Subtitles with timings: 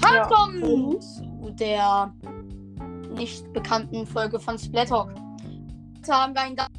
[0.00, 2.12] Willkommen zu der
[3.14, 5.08] nicht bekannten Folge von Splattalk.
[5.08, 6.70] Heute haben wir einen Gast,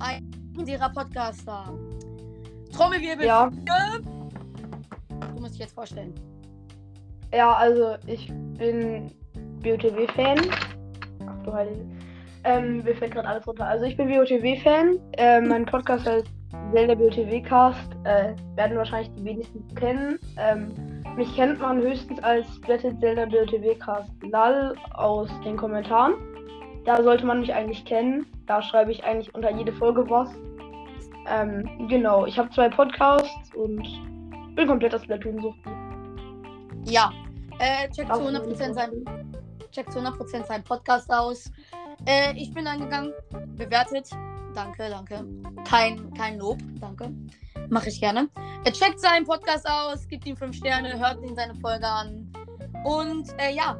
[0.00, 0.28] ein
[0.66, 1.72] ihrer Podcaster.
[2.72, 3.24] Trommelwirbel.
[3.24, 3.50] Ja.
[3.50, 6.12] Du musst dich jetzt vorstellen.
[7.32, 9.12] Ja, also ich bin
[9.62, 10.38] BOTW-Fan.
[11.26, 11.86] Ach du Heilige.
[12.44, 13.66] Ähm, mir fällt gerade alles runter.
[13.66, 14.98] Also ich bin BOTW-Fan.
[15.16, 16.28] Äh, mein Podcast heißt
[16.72, 17.92] Zelda BOTW-Cast.
[18.04, 20.18] Äh, werden wahrscheinlich die wenigsten kennen.
[20.38, 20.68] Ähm,
[21.16, 26.14] mich kennt man höchstens als Splatted Zelda BOTW-Cast Lal aus den Kommentaren.
[26.84, 28.26] Da sollte man mich eigentlich kennen.
[28.46, 30.30] Da schreibe ich eigentlich unter jede Folge was.
[31.28, 33.82] Ähm, genau, ich habe zwei Podcasts und
[34.54, 35.58] bin komplett das Splatoon-Sucht.
[36.84, 37.10] Ja.
[37.58, 38.90] Äh, check zu Auch 100% sein,
[39.76, 41.50] check zu 100% seinen Podcast aus.
[42.06, 43.12] Äh, ich bin angegangen,
[43.56, 44.08] bewertet.
[44.54, 45.22] Danke, danke.
[45.68, 47.12] Kein, kein Lob, danke.
[47.68, 48.28] Mache ich gerne.
[48.64, 52.32] Er checkt seinen Podcast aus, gibt ihm 5 Sterne, hört ihn seine Folge an.
[52.84, 53.76] Und äh, ja,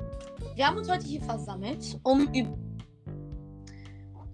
[0.54, 2.58] wir haben uns heute hier versammelt, um über.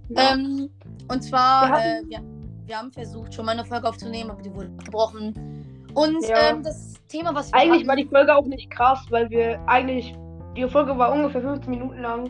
[0.08, 0.32] Ja.
[0.34, 0.68] Ähm,
[1.08, 2.22] und zwar, Wir äh, wir,
[2.66, 5.86] wir haben versucht, schon mal eine Folge aufzunehmen, aber die wurde abgebrochen.
[5.94, 6.50] Und Ja.
[6.50, 9.60] ähm, das Thema, was wir Eigentlich hatten- war die Folge auch nicht krass, weil wir
[9.68, 10.12] eigentlich.
[10.56, 12.24] Die Folge war ungefähr 15 Minuten lang.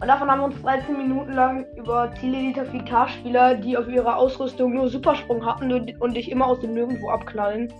[0.00, 4.74] Und davon haben wir uns 13 Minuten lang über Zieleliter Gitarspieler, die auf ihrer Ausrüstung
[4.74, 7.72] nur Supersprung hatten und, dich immer aus dem Nirgendwo abknallen.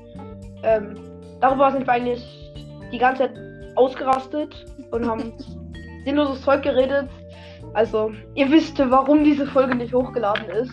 [0.64, 0.96] Ähm,
[1.40, 2.52] darüber sind wir eigentlich
[2.90, 3.38] die ganze Zeit
[3.76, 5.32] ausgerastet und haben
[6.04, 7.08] sinnloses Zeug geredet.
[7.74, 10.72] Also, ihr wisst, warum diese Folge nicht hochgeladen ist.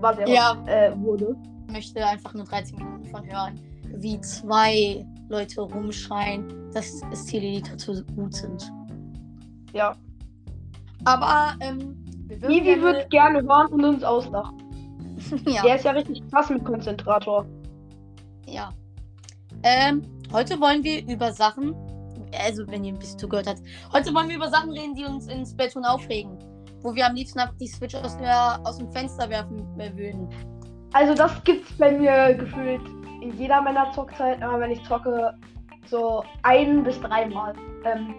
[0.00, 1.36] Was ja, äh, wurde.
[1.70, 3.60] möchte einfach nur 13 Minuten von hören,
[3.96, 8.70] wie zwei Leute rumschreien, dass es Zieleliter zu gut sind.
[9.72, 9.94] Ja.
[11.04, 14.58] Aber, ähm, wir würden gerne- wird gerne hören und uns auslachen.
[15.46, 17.46] ja, Der ist ja richtig krass mit Konzentrator.
[18.46, 18.70] ja.
[19.62, 21.74] Ähm, heute wollen wir über Sachen,
[22.40, 23.60] also wenn ihr ein bisschen zugehört habt,
[23.92, 26.38] heute wollen wir über Sachen reden, die uns ins Splatoon aufregen.
[26.82, 30.28] Wo wir am liebsten einfach die Switch aus, der, aus dem Fenster werfen äh, würden.
[30.94, 32.80] Also das gibt's bei mir gefühlt
[33.20, 35.34] in jeder meiner Zockzeit, aber wenn ich zocke,
[35.86, 37.54] so ein bis dreimal.
[37.84, 38.14] Ähm,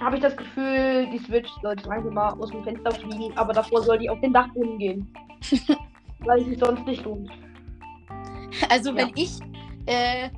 [0.00, 3.82] habe ich das Gefühl, die Switch sollte langsam mal aus dem Fenster fliegen, aber davor
[3.82, 5.14] soll die auf den Dachboden gehen.
[6.20, 7.30] weil sie sonst nicht lohnt.
[8.68, 8.96] Also Ja.
[8.96, 9.38] wenn ich,
[9.86, 10.28] äh,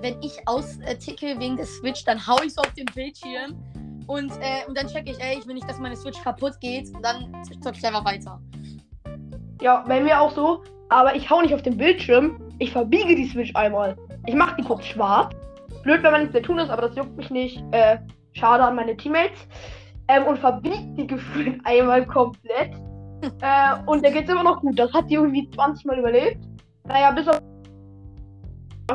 [0.00, 3.56] wenn ich austicke wegen der Switch, dann hau ich so auf den Bildschirm
[4.06, 6.94] und, äh, und dann check ich, ey, ich will nicht, dass meine Switch kaputt geht
[6.94, 8.40] und dann zock ich einfach weiter.
[9.60, 10.62] Ja, bei mir auch so,
[10.92, 13.96] aber ich hau nicht auf den Bildschirm, ich verbiege die Switch einmal.
[14.26, 15.34] Ich mach die kurz schwarz.
[15.82, 17.64] Blöd, wenn man nicht tun ist, aber das juckt mich nicht.
[17.72, 17.98] Äh,
[18.32, 19.48] schade an meine Teammates.
[20.08, 22.74] Ähm, und verbiegt die gefühlt einmal komplett.
[23.40, 24.78] äh, und der geht's immer noch gut.
[24.78, 26.38] Das hat die irgendwie 20 Mal überlebt.
[26.86, 27.40] Naja, bis auf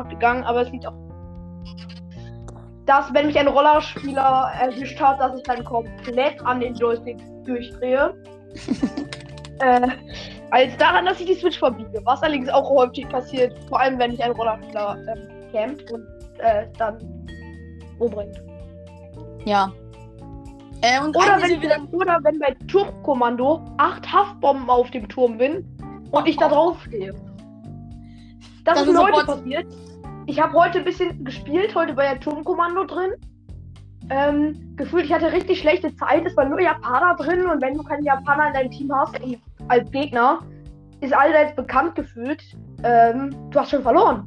[0.08, 0.94] gegangen, aber es liegt auch.
[2.86, 8.14] Dass, wenn mich ein Rollerspieler erwischt hat, dass ich dann komplett an den Joystick durchdrehe.
[9.60, 9.88] äh,
[10.50, 12.00] als daran, dass ich die Switch verbiege.
[12.04, 16.06] Was allerdings auch häufig passiert, vor allem wenn mich ein Rollerspieler ähm, campt und
[16.38, 17.26] äh, dann
[17.98, 18.40] umbringt.
[19.44, 19.72] Ja.
[20.82, 25.66] Äh, und Oder wenn, dann, oder wenn bei Turmkommando acht Haftbomben auf dem Turm bin
[26.12, 27.12] und ich da drauf stehe.
[28.64, 29.66] Das, Das ist mir heute passiert.
[30.26, 33.10] Ich habe heute ein bisschen gespielt, heute bei der Turmkommando drin.
[34.10, 36.24] Ähm, gefühlt, ich hatte richtig schlechte Zeit.
[36.26, 39.18] Es waren nur Japaner drin und wenn du keine Japaner in deinem Team hast,
[39.68, 40.40] als Gegner,
[41.00, 42.42] ist allseits bekannt gefühlt,
[42.82, 44.26] ähm, du hast schon verloren.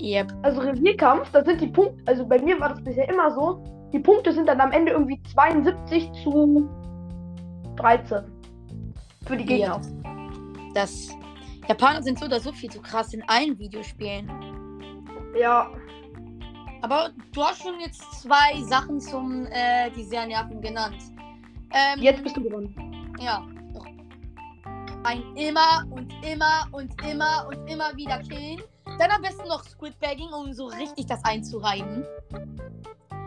[0.00, 0.32] yep.
[0.42, 3.62] Also Revierkampf, da sind die Punkte, also bei mir war das bisher immer so,
[3.92, 6.68] die Punkte sind dann am Ende irgendwie 72 zu
[7.76, 8.24] 13.
[9.26, 9.80] Für die Gegner.
[10.74, 11.08] Das.
[11.68, 14.30] Japaner sind so oder so viel zu krass in allen Videospielen.
[15.38, 15.70] Ja.
[16.82, 20.96] Aber du hast schon jetzt zwei Sachen zum, äh, die sehr nerven genannt.
[21.72, 22.74] Ähm, Jetzt bist du dran.
[23.18, 23.46] Ja.
[25.04, 28.60] Ein immer und immer und immer und immer wieder killen.
[28.98, 32.04] Dann am besten noch Squidbagging, um so richtig das einzureiben.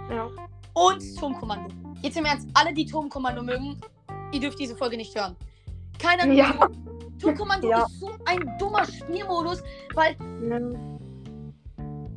[0.09, 0.29] Ja.
[0.73, 1.73] Und Turmkommando.
[2.01, 3.79] Jetzt im Ernst, alle, die Turmkommando mögen,
[4.31, 5.35] ihr dürft diese Folge nicht hören.
[5.99, 6.67] Keiner Ja.
[7.19, 7.83] Turmkommando Ja.
[7.85, 9.63] ist so ein dummer Spielmodus,
[9.93, 10.15] weil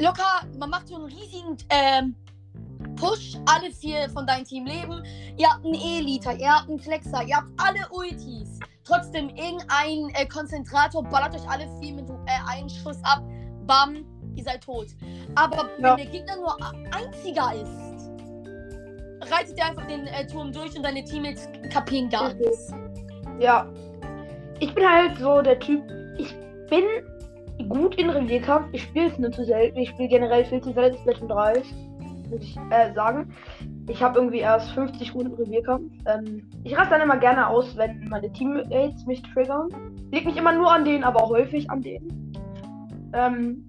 [0.01, 2.17] locker, man macht so einen riesigen ähm,
[2.97, 5.03] Push, alle vier von deinem Team leben.
[5.37, 8.59] Ihr habt einen Eliter, ihr habt einen Flexer, ihr habt alle Ultis.
[8.85, 13.23] Trotzdem, irgendein äh, Konzentrator ballert euch alle vier mit äh, einem Schuss ab.
[13.67, 14.05] Bam,
[14.37, 14.89] ihr seid tot.
[15.35, 15.97] Aber Ja.
[15.97, 16.57] wenn der Gegner nur
[16.95, 22.73] einziger ist, reitet ihr einfach den äh, Turm durch und deine Teammates kapieren gar nichts.
[23.41, 23.67] Ja.
[24.61, 25.83] Ich bin halt so der Typ,
[26.19, 26.35] ich
[26.69, 26.85] bin
[27.69, 28.69] gut in Revierkampf.
[28.73, 29.79] Ich spiele es nur zu selten.
[29.79, 31.63] Ich spiele generell viel zu selten Splatoon 3.
[32.41, 33.33] Ich äh, sagen.
[33.89, 35.93] Ich habe irgendwie erst 50 Runden Revierkampf.
[36.07, 39.69] Ähm, ich raste dann immer gerne aus, wenn meine Teammates mich triggern.
[40.11, 42.33] Leg mich immer nur an denen, aber häufig an denen.
[43.13, 43.67] Ähm,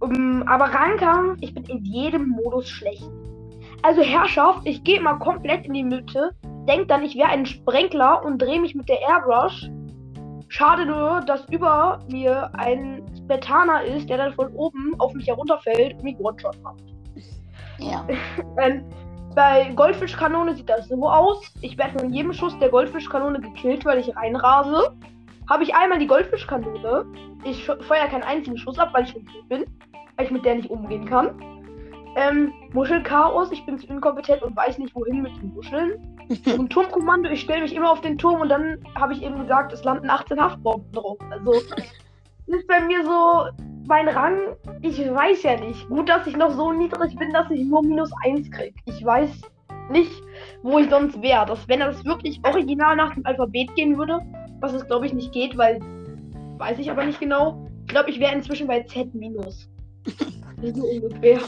[0.00, 3.08] um, aber Rangkampf, ich bin in jedem Modus schlecht.
[3.82, 6.32] Also Herrschaft, ich gehe immer komplett in die Mitte,
[6.68, 9.70] denk dann, ich wäre ein Sprenkler und drehe mich mit der Airbrush.
[10.48, 15.94] Schade nur, dass über mir ein Spetana ist, der dann von oben auf mich herunterfällt
[15.94, 16.82] und mich One-Shot macht.
[17.78, 18.06] Ja.
[18.60, 18.84] Ähm,
[19.36, 21.52] bei Goldfischkanone sieht das so aus.
[21.60, 24.90] Ich werde von jedem Schuss der Goldfischkanone gekillt, weil ich reinrase.
[25.48, 27.04] Habe ich einmal die Goldfischkanone.
[27.44, 29.64] Ich sch- feuer keinen einzigen Schuss ab, weil ich schon tot bin.
[30.16, 31.40] Weil ich mit der nicht umgehen kann.
[32.16, 33.52] Ähm, Muschelchaos.
[33.52, 35.92] Ich bin zu inkompetent und weiß nicht, wohin mit den Muscheln.
[36.58, 37.30] Und Turmkommando.
[37.30, 40.10] Ich stelle mich immer auf den Turm und dann habe ich eben gesagt, es landen
[40.10, 41.16] 18 Haftbomben drauf.
[41.30, 41.52] Also,
[42.48, 43.46] ist bei mir so
[43.86, 44.38] mein Rang.
[44.82, 45.88] Ich weiß ja nicht.
[45.88, 48.74] Gut, dass ich noch so niedrig bin, dass ich nur minus 1 kriege.
[48.86, 49.30] Ich weiß
[49.90, 50.22] nicht,
[50.62, 51.46] wo ich sonst wäre.
[51.46, 54.20] Dass, wenn das wirklich original nach dem Alphabet gehen würde,
[54.60, 55.80] was es glaube ich nicht geht, weil
[56.58, 57.66] weiß ich aber nicht genau.
[57.82, 59.68] Ich glaube, ich wäre inzwischen bei Z minus.
[60.04, 60.16] Das
[60.62, 61.40] ist so ungefähr,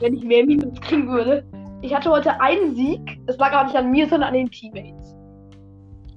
[0.00, 1.44] wenn ich mehr Minus kriegen würde.
[1.82, 3.00] Ich hatte heute einen Sieg.
[3.26, 5.14] Das lag aber nicht an mir, sondern an den Teammates.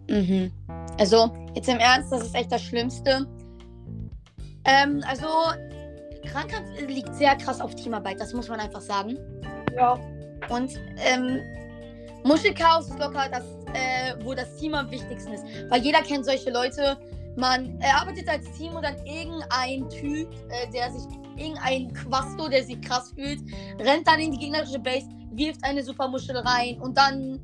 [0.10, 0.52] Mhm.
[1.00, 3.28] Also, jetzt im Ernst, das ist echt das Schlimmste.
[4.66, 5.28] Ähm, also,
[6.26, 9.18] Krankheit liegt sehr krass auf Teamarbeit, das muss man einfach sagen.
[9.76, 9.94] Ja.
[10.50, 11.40] Und ähm,
[12.24, 15.44] Muschelchaos ist locker das, äh, wo das Team am wichtigsten ist.
[15.70, 16.98] Weil jeder kennt solche Leute.
[17.38, 21.04] Man äh, arbeitet als Team und dann irgendein Typ, äh, der sich,
[21.36, 23.40] irgendein Quasto, der sich krass fühlt,
[23.80, 27.40] rennt dann in die gegnerische Base, wirft eine Supermuschel rein und dann,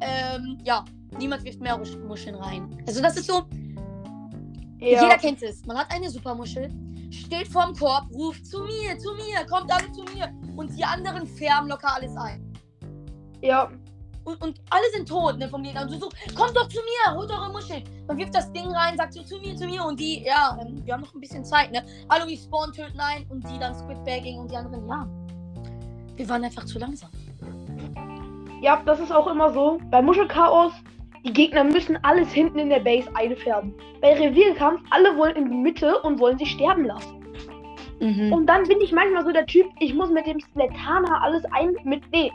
[0.00, 0.84] ähm, ja,
[1.18, 2.82] niemand wirft mehr Musch- Muscheln rein.
[2.86, 3.42] Also das ist so,
[4.82, 5.02] Ja.
[5.02, 5.64] jeder kennt es.
[5.64, 6.70] Man hat eine Supermuschel,
[7.10, 10.32] steht vorm Korb, ruft zu mir, zu mir, kommt alle zu mir.
[10.56, 12.52] Und die anderen färben locker alles ein.
[13.42, 13.70] ja.
[14.24, 15.82] Und, und alle sind tot, ne, vom Gegner.
[15.82, 17.82] Und du so, kommt doch zu mir, holt eure Muscheln.
[18.06, 19.84] Man wirft das Ding rein, sagt so, zu mir, zu mir.
[19.84, 21.84] Und die, ja, ähm, wir haben noch ein bisschen Zeit, ne.
[22.08, 23.26] Hallo, ich spawn, töten ein.
[23.30, 25.08] Und die dann Squidbagging und die anderen, ja.
[26.14, 27.10] Wir waren einfach zu langsam.
[28.60, 29.80] Ja, das ist auch immer so.
[29.90, 30.72] Bei Muschelchaos,
[31.24, 33.74] die Gegner müssen alles hinten in der Base einfärben.
[34.00, 37.22] Bei Revierkampf, alle wollen in die Mitte und wollen sie sterben lassen.
[38.00, 38.32] Mhm.
[38.32, 41.76] Und dann bin ich manchmal so der Typ, ich muss mit dem Splatana alles ein.
[41.84, 42.02] mit.
[42.12, 42.32] Nee.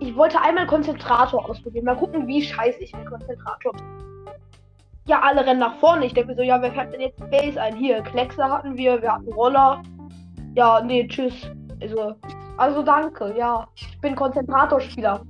[0.00, 1.84] Ich wollte einmal Konzentrator ausprobieren.
[1.84, 3.72] Mal gucken, wie scheiße ich mit Konzentrator.
[5.06, 6.06] Ja, alle rennen nach vorne.
[6.06, 7.76] Ich denke mir so, ja, wer fährt denn jetzt Base ein?
[7.76, 9.82] Hier, Kleckser hatten wir, wir hatten Roller.
[10.54, 11.50] Ja, nee, tschüss.
[11.80, 12.14] Also,
[12.56, 13.66] also danke, ja.
[13.74, 15.22] Ich bin Konzentratorspieler.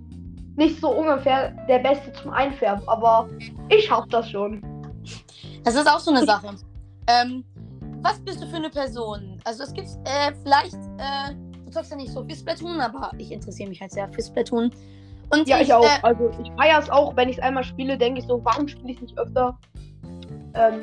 [0.58, 3.28] Nicht so ungefähr der Beste zum Einfärben, aber
[3.68, 4.60] ich schaff das schon.
[5.62, 6.56] Das ist auch so eine Sache.
[7.06, 7.44] Ähm,
[8.02, 9.38] was bist du für eine Person?
[9.44, 11.34] Also es gibt äh, vielleicht, äh,
[11.64, 14.72] du zockst ja nicht so viel Splatoon, aber ich interessiere mich halt sehr für Splatoon.
[15.30, 15.84] Und Ja, ich auch.
[15.84, 18.66] Äh, Also ich feiere es auch, wenn ich es einmal spiele, denke ich so, warum
[18.66, 19.56] spiele ich es nicht öfter?
[20.54, 20.82] Ähm,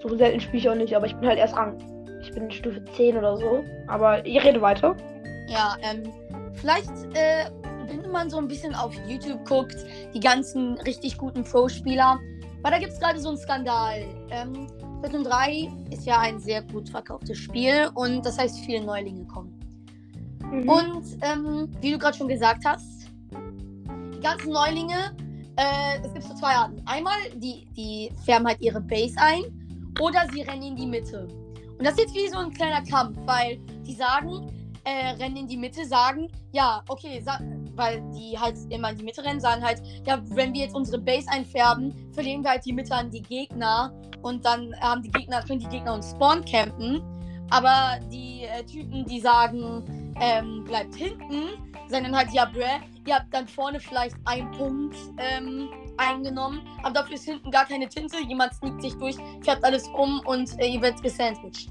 [0.00, 1.76] so selten spiele ich auch nicht, aber ich bin halt erst Rang.
[2.22, 3.64] Ich bin Stufe 10 oder so.
[3.88, 4.94] Aber ihr redet weiter.
[5.48, 6.04] ja, ähm,
[6.54, 7.50] vielleicht, äh,
[7.88, 9.76] wenn man so ein bisschen auf YouTube guckt,
[10.14, 12.20] die ganzen richtig guten Pro-Spieler,
[12.62, 14.04] weil da gibt es gerade so einen Skandal.
[14.30, 14.66] Ähm,
[14.98, 19.58] Splatoon 3 ist ja ein sehr gut verkauftes Spiel und das heißt, viele Neulinge kommen.
[20.50, 20.68] Mhm.
[20.68, 23.08] Und ähm, wie du gerade schon gesagt hast,
[24.14, 25.14] die ganzen Neulinge,
[25.56, 26.82] äh, es gibt so zwei Arten.
[26.86, 29.44] Einmal, die, die färben halt ihre Base ein
[30.00, 31.28] oder sie rennen in die Mitte.
[31.78, 34.50] Und das ist jetzt wie so ein kleiner Kampf, weil die sagen,
[34.84, 37.38] äh, rennen in die Mitte, sagen, ja, okay, sa
[37.78, 40.98] weil die halt immer in die Mitte rennen, sagen halt, ja, wenn wir jetzt unsere
[40.98, 43.92] Base einfärben, verlieren wir halt die Mitte an die Gegner
[44.22, 47.02] und dann haben die Gegner, können die Gegner uns spawn campen.
[47.50, 51.48] Aber die äh, Typen, die sagen, ähm, bleibt hinten,
[51.88, 52.60] sagen dann halt, ja, bruh,
[53.06, 57.88] ihr habt dann vorne vielleicht einen Punkt ähm, eingenommen, aber dafür ist hinten gar keine
[57.88, 61.70] Tinte, jemand sneakt sich durch, färbt alles um und äh, ihr werdet gesandwiched.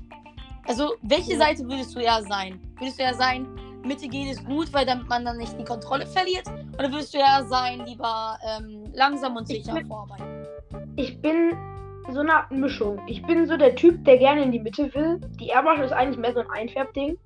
[0.67, 1.37] Also, welche.
[1.37, 2.59] Seite würdest du eher sein?
[2.77, 3.47] Würdest du eher sein,
[3.87, 6.45] Mitte geht es gut, weil damit man dann nicht die Kontrolle verliert?
[6.77, 10.25] Oder würdest du eher sein, lieber ähm, langsam und Ich sicher bin- vorarbeiten?
[10.95, 11.53] Ich bin
[12.11, 12.99] so eine Mischung.
[13.07, 15.19] Ich bin so der Typ, der gerne in die Mitte will.
[15.39, 17.17] Die Airbrush ist eigentlich mehr so ein Einfärbding.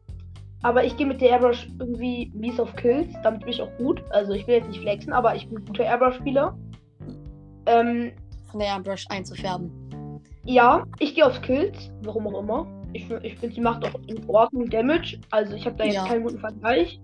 [0.63, 3.07] Aber ich gehe mit der Airbrush irgendwie mies auf Kills.
[3.23, 4.03] Damit bin ich auch gut.
[4.11, 6.55] Also ich will jetzt nicht flexen, aber ich bin ein guter Airbrush-Spieler.
[7.65, 8.11] Ähm,
[8.49, 9.71] Von der Airbrush einzufärben.
[10.43, 12.67] Ja, ich gehe auf Kills, warum auch immer.
[12.93, 15.19] Ich, ich finde, sie macht auch in Ordnung Damage.
[15.31, 16.05] Also ich habe da jetzt Ja.
[16.07, 16.99] keinen guten Vergleich.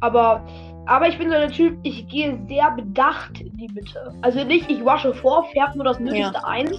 [0.00, 0.44] Aber,
[0.86, 4.14] aber ich bin so der Typ, ich gehe sehr bedacht in die Mitte.
[4.22, 6.44] Also nicht, ich wasche vor, färbe nur das Nötigste Ja.
[6.44, 6.70] ein,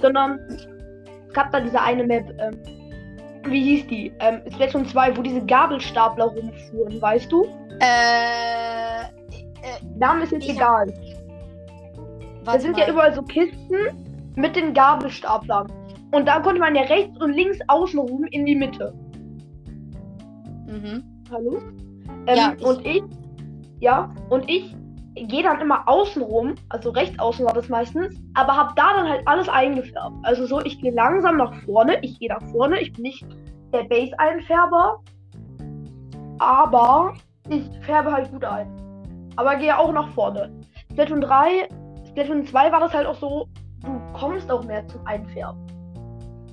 [0.00, 2.52] sondern es gab da diese eine Map, ähm,
[3.46, 4.12] wie hieß die?
[4.20, 7.44] Ähm, Splatoon 2, wo diese Gabelstapler rumfuhren, weißt du?
[7.80, 9.08] Äh, äh,
[9.98, 10.86] Name ist jetzt egal.
[10.86, 12.80] Da warte sind mal.
[12.80, 15.66] ja überall so Kisten mit den Gabelstaplern.
[16.14, 18.94] Und da konnte man ja rechts und links außenrum in die Mitte.
[20.68, 21.02] Mhm.
[21.28, 21.58] Hallo?
[22.26, 23.02] Ähm, Ja, ich- und ich,
[23.80, 24.76] ja, und ich
[25.16, 29.08] gehe dann immer außen rum, also rechts außen war das meistens, aber habe da dann
[29.08, 30.14] halt alles eingefärbt.
[30.22, 33.26] Also so, ich gehe langsam nach vorne, ich gehe nach vorne, ich bin nicht
[33.72, 35.00] der Base-Einfärber,
[36.38, 37.14] aber
[37.48, 38.68] ich färbe halt gut ein.
[39.34, 40.48] Aber gehe auch nach vorne.
[40.92, 41.68] Splatoon 3,
[42.10, 43.48] Splatoon 2 war das halt auch so,
[43.82, 45.73] du kommst auch mehr zum Einfärben.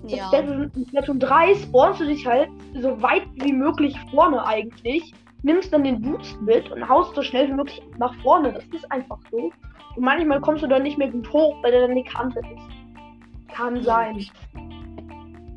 [0.04, 0.28] In Ja.
[0.28, 2.50] Splatoon, in Splatoon 3 spawnst du dich halt
[2.82, 7.48] so weit wie möglich vorne eigentlich, nimmst dann den Boost mit und haust so schnell
[7.50, 8.54] wie möglich nach vorne.
[8.54, 9.52] Das ist einfach so.
[9.96, 13.54] Und manchmal kommst du dann nicht mehr gut hoch, weil da dann die Kante ist.
[13.56, 14.26] Kann sein.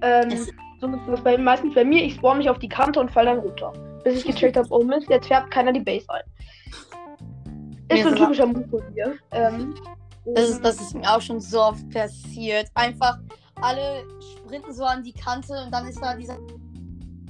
[0.02, 2.02] Ähm, Es- so ist das bei, meistens bei mir.
[2.04, 3.72] Ich spawn mich auf die Kante und fall dann runter.
[4.02, 6.22] Bis ich gecheckt habe, oh Mist, jetzt färbt keiner die Base ein.
[7.88, 9.14] Ist so ein typischer Move von mir.
[9.30, 9.74] Ähm,
[10.34, 12.66] Das ist, das ist mir auch schon so oft passiert.
[12.74, 13.18] Einfach
[13.61, 16.37] alle sprinten so an die Kante und dann ist da dieser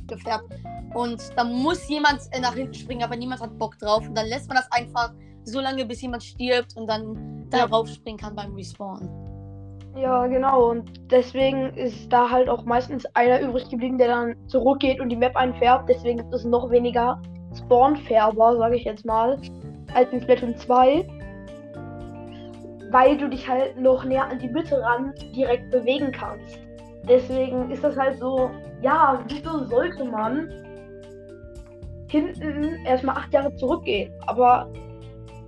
[0.07, 0.53] gefärbt.
[0.95, 4.07] Und da muss jemand nach hinten springen, aber niemand hat Bock drauf.
[4.07, 5.13] Und dann lässt man das einfach
[5.45, 7.67] so lange, bis jemand stirbt und dann Ja.
[7.67, 9.09] darauf springen kann beim Respawn.
[9.97, 10.71] Ja, genau.
[10.71, 15.17] Und deswegen ist da halt auch meistens einer übrig geblieben, der dann zurückgeht und die
[15.17, 15.89] Map einfärbt.
[15.89, 17.21] Deswegen gibt es noch weniger
[17.57, 19.39] Spawnfärber, sage ich jetzt mal,
[19.95, 21.07] als in Splatoon 2.
[22.95, 26.61] Weil du dich halt noch näher an die Mitte ran direkt bewegen kannst.
[27.09, 28.51] Deswegen ist das halt so,
[28.83, 30.49] ja, wieso sollte man
[32.09, 34.13] hinten erstmal acht Jahre zurückgehen?
[34.29, 34.71] Aber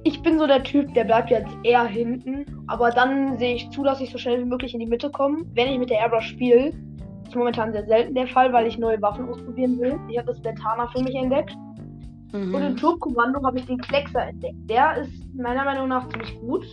[0.03, 2.65] ich bin so der Typ, der bleibt jetzt eher hinten.
[2.67, 5.45] Aber dann sehe ich zu, dass ich so schnell wie möglich in die Mitte komme,
[5.55, 6.73] wenn ich mit der Airbrush spiele.
[7.21, 9.97] Das ist momentan sehr selten der Fall, weil ich neue Waffen ausprobieren will.
[10.09, 11.55] Ich habe das Ventana für mich entdeckt.
[12.33, 12.77] Und im Mhm.
[12.77, 14.57] Turmkommando habe ich den Kleckser entdeckt.
[14.69, 16.67] Der ist meiner Meinung nach ziemlich gut.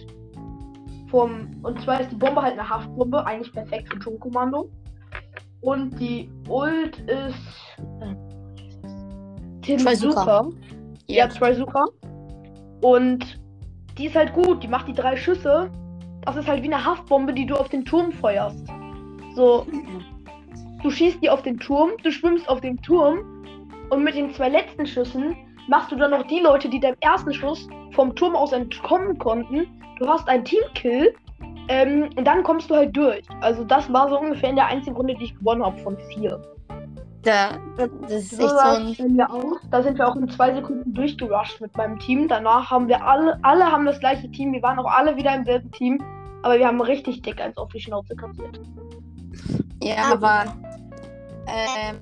[1.14, 4.72] Vom, und zwar ist die Bombe halt eine Haftbombe, eigentlich perfekt für Turmkommando.
[5.62, 7.78] Und die Ult ist.
[8.02, 8.16] Äh,
[9.62, 9.92] Trizuka.
[9.92, 10.50] Tinsuka.
[11.06, 11.86] Ja, Trizuka.
[12.82, 13.40] Und
[13.96, 14.64] die ist halt gut.
[14.64, 15.70] Die macht die drei Schüsse.
[16.26, 18.66] Das ist halt wie eine Haftbombe, die du auf den Turm feuerst.
[19.36, 19.68] So,
[20.82, 23.20] du schießt die auf den Turm, du schwimmst auf den Turm
[23.92, 25.36] und mit den zwei letzten Schüssen
[25.68, 29.68] machst du dann noch die Leute, die beim ersten Schuss vom Turm aus entkommen konnten.
[30.00, 31.14] Du hast einen Teamkill
[31.68, 33.24] ähm, und dann kommst du halt durch.
[33.42, 36.42] Also das war so ungefähr in der einzigen Runde, die ich gewonnen habe von vier.
[37.24, 39.22] Da, das ist So echt so ein.
[39.22, 39.58] aus.
[39.72, 42.28] Da sind wir auch in zwei Sekunden durchgerusht mit meinem Team.
[42.28, 44.52] Danach haben wir alle, alle haben das gleiche Team.
[44.52, 46.04] Wir waren auch alle wieder im selben Team.
[46.42, 48.60] Aber wir haben richtig dick eins auf die Schnauze kassiert.
[49.82, 50.44] Ja, aber.
[51.48, 52.02] Ähm,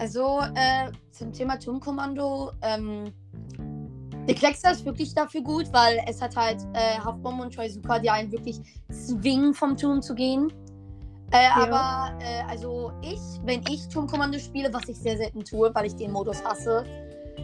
[0.00, 2.50] also, äh, zum Thema Turmkommando.
[2.62, 3.12] Ähm,
[4.26, 8.32] der Kleckser ist wirklich dafür gut, weil es hat halt äh, und Trizuka, die einen
[8.32, 8.58] wirklich
[8.90, 10.52] zwingen, vom Turm zu gehen.
[11.30, 15.86] Äh, Aber, äh, also ich, wenn ich Turmkommando spiele, was ich sehr selten tue, weil
[15.86, 16.84] ich den Modus hasse,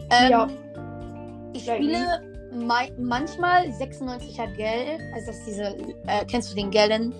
[0.09, 0.47] ähm, Ja.
[1.53, 2.21] ich Ja, spiele
[2.53, 5.63] mei- manchmal 96er Gell, also das ist diese,
[6.07, 7.13] äh, kennst du den Gellen?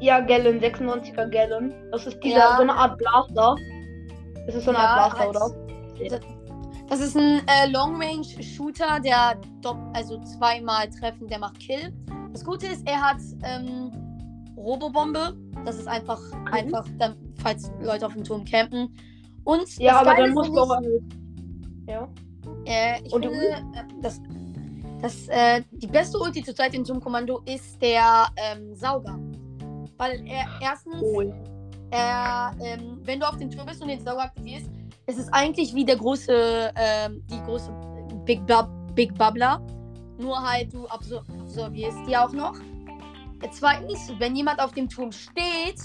[0.00, 1.72] Ja, Gallon, 96er Gallon.
[1.92, 2.56] Das ist dieser, Ja.
[2.56, 3.56] so eine Art Blaster.
[4.46, 6.20] Das ist so eine Ja, Art Blaster, als- oder?
[6.88, 9.40] Das ist ein äh, Long-Range-Shooter, der
[9.94, 11.92] also zweimal treffen, der macht Kill.
[12.32, 13.90] Das Gute ist, er hat ähm,
[14.56, 15.34] Robobombe.
[15.64, 16.20] Das ist einfach,
[16.52, 18.94] einfach, dann, falls Leute auf dem Turm campen.
[19.44, 20.82] Und Ja, aber Geile dann musst finde du auch.
[21.86, 22.08] Ja.
[22.64, 24.20] ich, äh, ich Und die finde, äh, das,
[25.00, 29.18] das, äh, die beste Ulti zurzeit in Turmkommando ist der ähm, Sauger.
[29.96, 31.32] Weil er erstens Cool.
[31.94, 34.66] Er, ähm, wenn du auf dem Turm bist und den Sauger aktivierst,
[35.06, 37.70] ist es eigentlich wie der große, ähm, die große
[38.24, 39.60] Big, Bub Big Bubbler.
[40.18, 42.54] Nur halt, du absor absorbierst die auch noch.
[43.40, 45.80] Äh, Zweitens, wenn jemand auf dem Turm steht,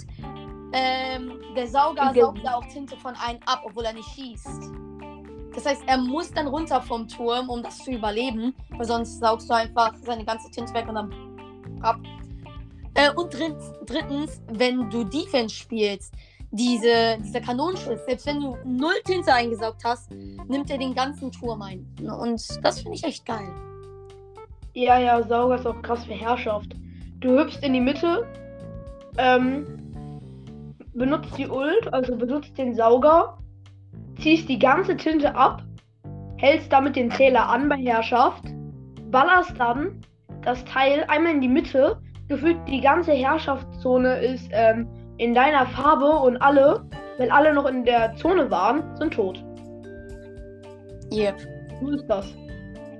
[0.72, 2.20] ähm, der Sauger Okay.
[2.20, 4.70] saugt da auch Tinte von einem ab, obwohl er nicht schießt.
[5.54, 9.50] Das heißt, er muss dann runter vom Turm, um das zu überleben, weil sonst saugst
[9.50, 11.12] du einfach seine ganze Tinte weg und dann
[11.82, 11.98] ab.
[12.94, 16.14] Äh, und drittens, drittens, wenn du Defense spielst,
[16.50, 20.10] diese, dieser Kanonenschuss, selbst wenn du null Tinte eingesaugt hast,
[20.48, 21.86] nimmt er den ganzen Turm ein.
[22.00, 23.48] Und das finde ich echt geil.
[24.74, 26.74] Ja, ja, Sauger ist auch krass für Herrschaft.
[27.20, 28.26] Du hüpfst in die Mitte,
[29.18, 29.66] ähm,
[30.94, 33.38] benutzt die Ult, also benutzt den Sauger,
[34.20, 35.62] ziehst die ganze Tinte ab,
[36.36, 38.44] hältst damit den Zähler an bei Herrschaft,
[39.10, 40.00] ballerst dann
[40.42, 42.00] das Teil einmal in die Mitte.
[42.30, 44.86] Gefühlt die ganze Herrschaftszone ist ähm,
[45.18, 46.80] in deiner Farbe und alle,
[47.18, 49.42] wenn alle noch in der Zone waren, sind tot.
[51.12, 51.34] Yep.
[51.80, 52.32] So ist das.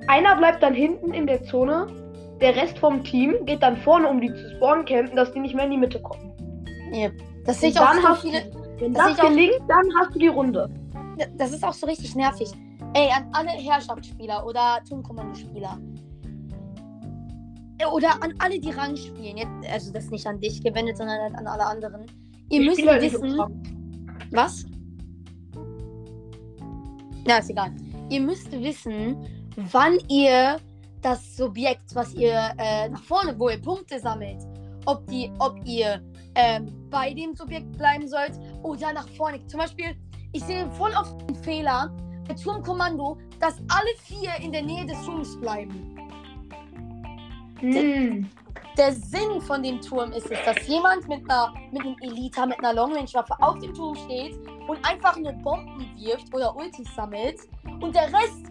[0.09, 1.87] Einer bleibt dann hinten in der Zone,
[2.41, 5.55] der Rest vom Team geht dann vorne, um die zu spawnen campen, dass die nicht
[5.55, 6.33] mehr in die Mitte kommen.
[6.93, 7.13] Yep.
[7.45, 8.51] Das sehe ich auch so viele.
[8.81, 10.69] wenn das das, ich auch- gelingt, dann hast du die Runde.
[11.37, 12.51] Das ist auch so richtig nervig.
[12.95, 15.79] Ey, an alle Herrschaftsspieler oder Turmkommandospieler.
[17.81, 19.37] Äh, Oder an alle, die Rang spielen.
[19.37, 22.07] Jetzt, also das ist nicht an dich gewendet, sondern halt an alle anderen.
[22.51, 23.39] Ihr Ich müsst halt wissen.
[24.33, 24.65] Was?
[27.27, 27.73] Na, ist egal.
[28.09, 29.17] Ihr müsst wissen,
[29.73, 30.59] wann ihr
[31.03, 34.43] das Subjekt, was ihr äh, nach vorne, wo ihr Punkte sammelt,
[34.87, 36.03] ob, die, ob ihr
[36.35, 38.33] ähm, bei dem Subjekt bleiben sollt
[38.63, 39.45] oder nach vorne.
[39.47, 39.97] Zum Beispiel,
[40.33, 41.95] ich sehe voll oft den Fehler
[42.29, 45.97] bei Turmkommando, dass alle vier in der Nähe des Turms bleiben.
[47.61, 48.29] Hm.
[48.77, 52.59] Der Sinn von dem Turm ist es, dass jemand mit einer mit einem Elita, mit
[52.61, 56.89] einer Long Range Waffe auf dem Turm steht und einfach nur Bomben wirft oder Ultis
[56.95, 57.41] sammelt
[57.81, 58.51] und der Rest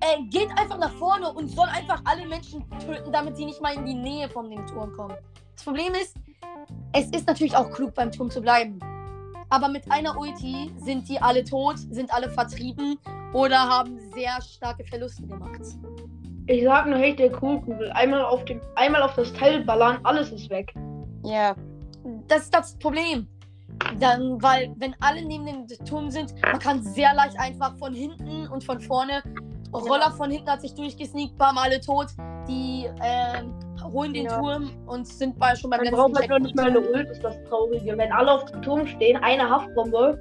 [0.00, 3.74] äh, geht einfach nach vorne und soll einfach alle Menschen töten, damit sie nicht mal
[3.74, 5.16] in die Nähe von dem Turm kommen.
[5.54, 6.16] Das Problem ist,
[6.92, 8.80] es ist natürlich auch klug beim Turm zu bleiben.
[9.48, 12.98] Aber mit einer Ulti sind die alle tot, sind alle vertrieben
[13.32, 15.60] oder haben sehr starke Verluste gemacht.
[16.46, 17.90] Ich sag nur, hey, der Kohlkugel.
[17.92, 20.74] Einmal auf dem, einmal auf das Teil ballern, alles ist weg.
[21.24, 21.54] Ja.
[22.28, 23.28] Das ist das Problem.
[24.00, 28.48] Dann, weil, wenn alle neben dem Turm sind, man kann sehr leicht einfach von hinten
[28.48, 29.22] und von vorne.
[29.72, 32.08] Roller von hinten hat sich durchgesneakt, bam, alle tot.
[32.48, 33.54] Die ähm,
[33.92, 34.38] holen den Ja.
[34.38, 37.08] Turm und sind bei, schon beim Man letzten braucht halt noch nicht mal eine Ult,
[37.08, 37.96] ist das Traurige.
[37.96, 40.18] Wenn alle auf dem Turm stehen, eine Haftbombe,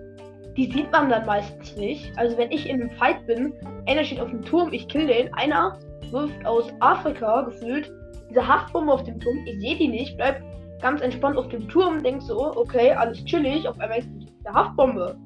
[0.55, 2.17] die sieht man dann meistens nicht.
[2.17, 3.53] Also wenn ich in einem Fight bin,
[3.87, 5.77] einer steht auf dem Turm, ich kill den, einer
[6.11, 7.91] wirft aus Afrika gefühlt
[8.31, 10.41] diese Haftbombe auf dem Turm, ich sehe die nicht, bleib
[10.81, 14.09] ganz entspannt auf dem Turm, denk so, okay, alles chillig, auf einmal ist
[14.45, 15.17] eine Haftbombe.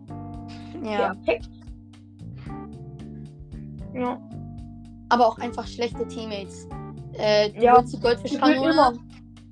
[0.83, 1.13] Ja.
[1.13, 1.49] Perfekt.
[3.93, 4.19] Ja.
[5.09, 6.67] Aber auch einfach schlechte Teammates.
[7.13, 7.77] Äh, du Ja.
[7.77, 8.99] holst die Goldfischkanone,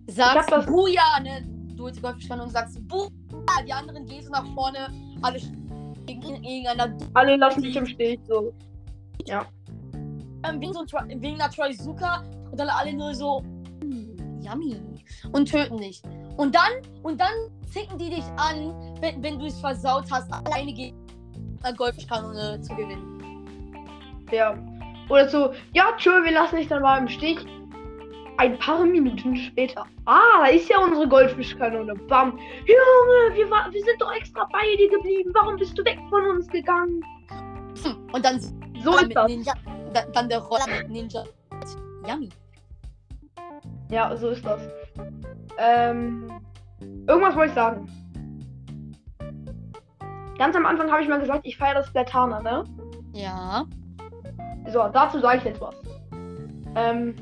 [0.08, 1.48] sagst Buja, ne?
[1.76, 3.10] Du holst die Goldfischkanone und sagst Buja,
[3.66, 4.90] die anderen gehst du nach vorne,
[5.22, 5.40] alle
[6.06, 8.52] gegen gegeneinander Alle lassen dich im Stich, so.
[10.48, 13.42] Ähm, wegen, so, wegen einer Troizuka und dann alle nur so
[13.84, 14.76] "Mm, yummy
[15.32, 16.02] und töten dich.
[16.38, 16.72] Und dann
[17.04, 17.34] und dann
[17.72, 20.98] zicken die dich an, wenn, wenn du es versaut hast, alleine gegen
[21.64, 23.10] eine Golfkanone zu gewinnen.
[24.32, 24.58] Ja.
[25.10, 27.40] Oder so, ja, tschö, wir lassen dich dann mal im Stich.
[28.38, 29.86] Ein paar Minuten später.
[30.06, 31.94] Ah, ist ja unsere Goldfischkanone.
[32.08, 32.32] Bam.
[32.66, 35.32] Junge, wir, war, wir sind doch extra bei dir geblieben.
[35.36, 37.04] Warum bist du weg von uns gegangen?
[37.84, 39.32] Hm, Und dann So ist das.
[40.14, 41.24] Dann der Roller Ninja.
[42.08, 42.30] Yummy.
[43.90, 44.62] Ja, so ist das.
[45.58, 46.28] Ähm,
[47.08, 47.90] irgendwas wollte ich sagen.
[50.38, 52.64] Ganz am Anfang habe ich mal gesagt, ich feiere das Splatana, ne?
[53.14, 53.66] Ja.
[54.72, 55.76] So, dazu sage ich jetzt was.
[56.76, 57.16] Ähm,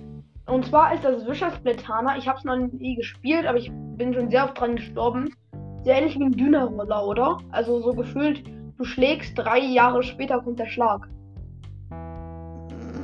[0.45, 2.17] und zwar ist das Wischer Splatana.
[2.17, 5.35] Ich habe es noch nie gespielt, aber ich bin schon sehr oft dran gestorben.
[5.83, 7.37] Sehr ähnlich wie ein Dünner-Roller, oder?
[7.51, 8.43] Also so gefühlt,
[8.77, 11.07] du schlägst, drei Jahre später kommt der Schlag.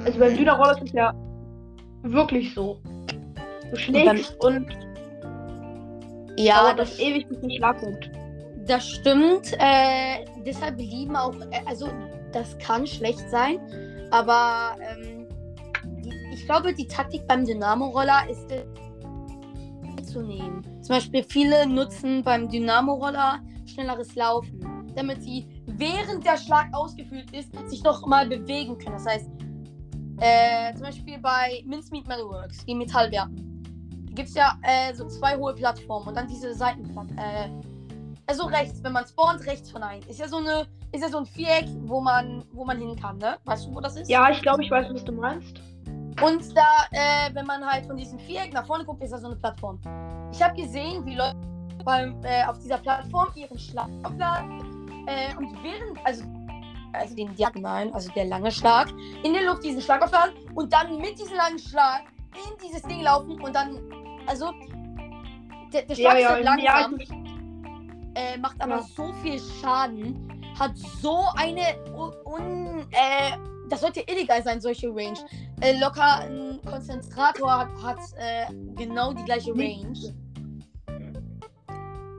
[0.05, 1.13] Also beim Dünner-Roller ist es ja
[2.03, 2.79] wirklich so.
[3.71, 4.67] Du schlägst und,
[6.38, 8.12] Ja, dauert das das ewig, bis der Schlag kommt.
[8.67, 9.53] Das stimmt.
[9.60, 11.89] Äh, deshalb lieben auch, äh, also
[12.31, 13.60] das kann schlecht sein,
[14.12, 15.27] aber ähm,
[16.03, 18.65] die, ich glaube, die Taktik beim Dynamo-Roller ist äh,
[20.03, 20.62] zu nehmen.
[20.81, 27.51] Zum Beispiel viele nutzen beim Dynamo-Roller schnelleres Laufen, damit sie während der Schlag ausgeführt ist,
[27.69, 28.93] sich noch mal bewegen können.
[28.93, 29.29] Das heißt,
[30.19, 33.63] äh, zum Beispiel bei Mincemeat Metalworks, die Metallwerken,
[34.08, 37.17] da gibt es ja äh, so zwei hohe Plattformen und dann diese Seitenplatten.
[37.17, 37.49] Äh,
[38.27, 40.03] also rechts, wenn man spawnt, rechts von einem.
[40.08, 43.17] Ist ja so eine, ist ja so ein Viereck, wo man, wo man hin kann,
[43.19, 43.38] ne?
[43.45, 44.10] Weißt du, wo das ist?
[44.10, 45.62] Ja, ich glaube, ich weiß, was du meinst.
[46.21, 49.27] Und da, äh, wenn man halt von diesem Viereck nach vorne guckt, ist da so
[49.27, 49.80] eine Plattform.
[50.34, 51.38] Ich habe gesehen, wie Leute
[51.86, 55.06] beim, äh, auf dieser Plattform ihren Schlag aufladen.
[55.08, 56.23] Äh, und während, also,
[56.93, 58.89] also den diagonalen, also der lange Schlag,
[59.23, 63.02] in der Luft diesen Schlag aufladen und dann mit diesem langen Schlag in dieses Ding
[63.02, 63.80] laufen und dann,
[64.28, 64.52] also,
[65.73, 67.00] der, der Schlag Ja, ist ja, halt langsam.
[67.00, 67.15] ja,
[68.15, 68.82] äh, macht aber Ja.
[68.95, 71.62] so viel Schaden, hat so eine
[72.26, 73.38] un, äh,
[73.69, 75.17] das sollte illegal sein, solche Range.
[75.62, 78.45] Äh, locker ein Konzentrator hat, hat äh,
[78.76, 80.15] genau die gleiche Range.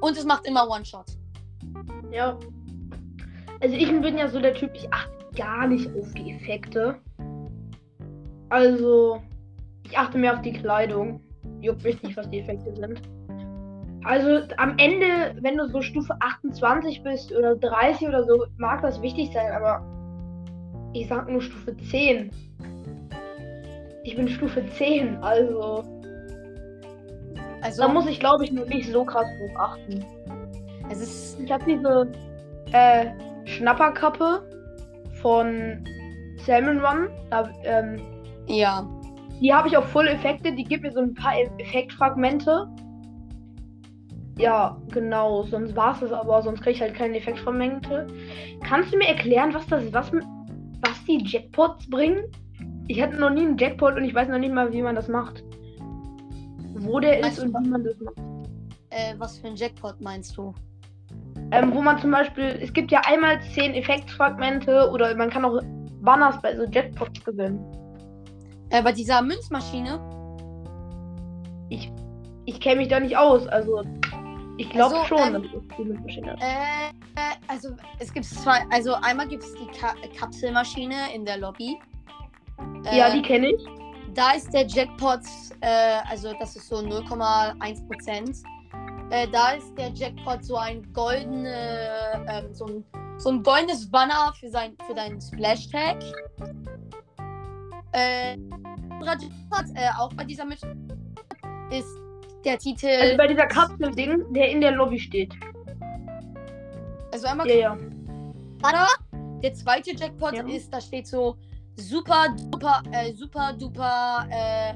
[0.01, 1.07] Und es macht immer One-Shot.
[2.13, 2.39] Ja.
[3.61, 6.97] Also ich bin ja so der Typ, ich achte gar nicht auf die Effekte.
[8.51, 9.21] Also,
[9.85, 11.21] ich achte mehr auf die Kleidung.
[11.61, 13.03] Juckt mich nicht, was die Effekte sind.
[14.05, 19.03] Also am Ende, wenn du so Stufe 28 bist oder 30 oder so, mag das
[19.03, 19.83] wichtig sein, aber
[20.95, 22.31] ich sag nur Stufe 10.
[24.05, 25.85] Ich bin Stufe 10, also.
[27.61, 27.83] Also.
[27.83, 30.05] Da muss ich glaube ich nur nicht so krass drauf achten.
[30.91, 31.41] Es ist.
[31.41, 32.11] Ich habe diese
[32.73, 33.07] äh,
[33.49, 34.43] Schnapperkappe
[35.21, 35.85] von
[36.45, 37.09] Salmon Run.
[37.31, 38.01] Da, ähm,
[38.47, 38.89] ja.
[39.41, 40.53] Die habe ich auf Full Effekte.
[40.53, 42.69] Die gibt mir so ein paar Effektfragmente.
[44.37, 45.45] Ja, genau.
[45.45, 46.43] Sonst war es das aber.
[46.43, 48.07] Sonst kriege ich halt keine Effektfragmente.
[48.63, 52.25] Kannst du mir erklären, was das, was, was die Jackpots bringen?
[52.89, 55.09] Ich hatte noch nie einen Jackpot und ich weiß noch nicht mal, wie man das
[55.09, 55.45] macht.
[56.75, 58.19] Wo der weißt ist und wie man das macht.
[58.91, 60.55] Äh, was für ein Jackpot meinst du?
[61.51, 65.61] Ähm, wo man zum Beispiel, es gibt ja einmal 10 Effektfragmente oder man kann auch
[66.03, 67.61] Banners bei so Jackpots gewinnen.
[68.71, 69.99] Äh, bei dieser Münzmaschine?
[71.71, 71.91] Ich,
[72.45, 73.83] ich kenne mich da nicht aus, also
[74.59, 76.43] ich glaube also, schon, ähm, dass es die Münzmaschine ist.
[76.43, 76.93] Äh,
[77.47, 81.79] also es gibt zwei, also einmal gibt es die Ka Kapselmaschine in der Lobby.
[82.85, 83.65] Äh, ja, die kenne ich.
[84.15, 85.21] Da ist der Jackpot,
[85.61, 88.37] äh, also das ist so 0,1 Prozent
[89.11, 92.85] äh, da ist der Jackpot so ein goldene, ähm, so, ein,
[93.19, 96.03] so ein goldenes Banner für, sein, für deinen Splash-Tag.
[97.93, 98.37] Äh,
[99.01, 100.89] Jackpot, äh, auch bei dieser Mission
[101.71, 101.89] ist
[102.45, 102.87] der Titel.
[102.87, 105.33] Also bei dieser Kapsel-Ding, der in der Lobby steht.
[107.13, 107.49] Also einmal.
[107.49, 107.79] Ja, ja.
[108.61, 108.89] Banner.
[109.43, 110.47] Der zweite Jackpot ja.
[110.47, 111.37] ist, da steht so
[111.77, 114.75] super duper, äh, super duper, äh,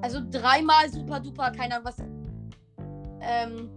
[0.00, 1.96] also dreimal super duper, keine Ahnung was
[3.26, 3.70] ähm,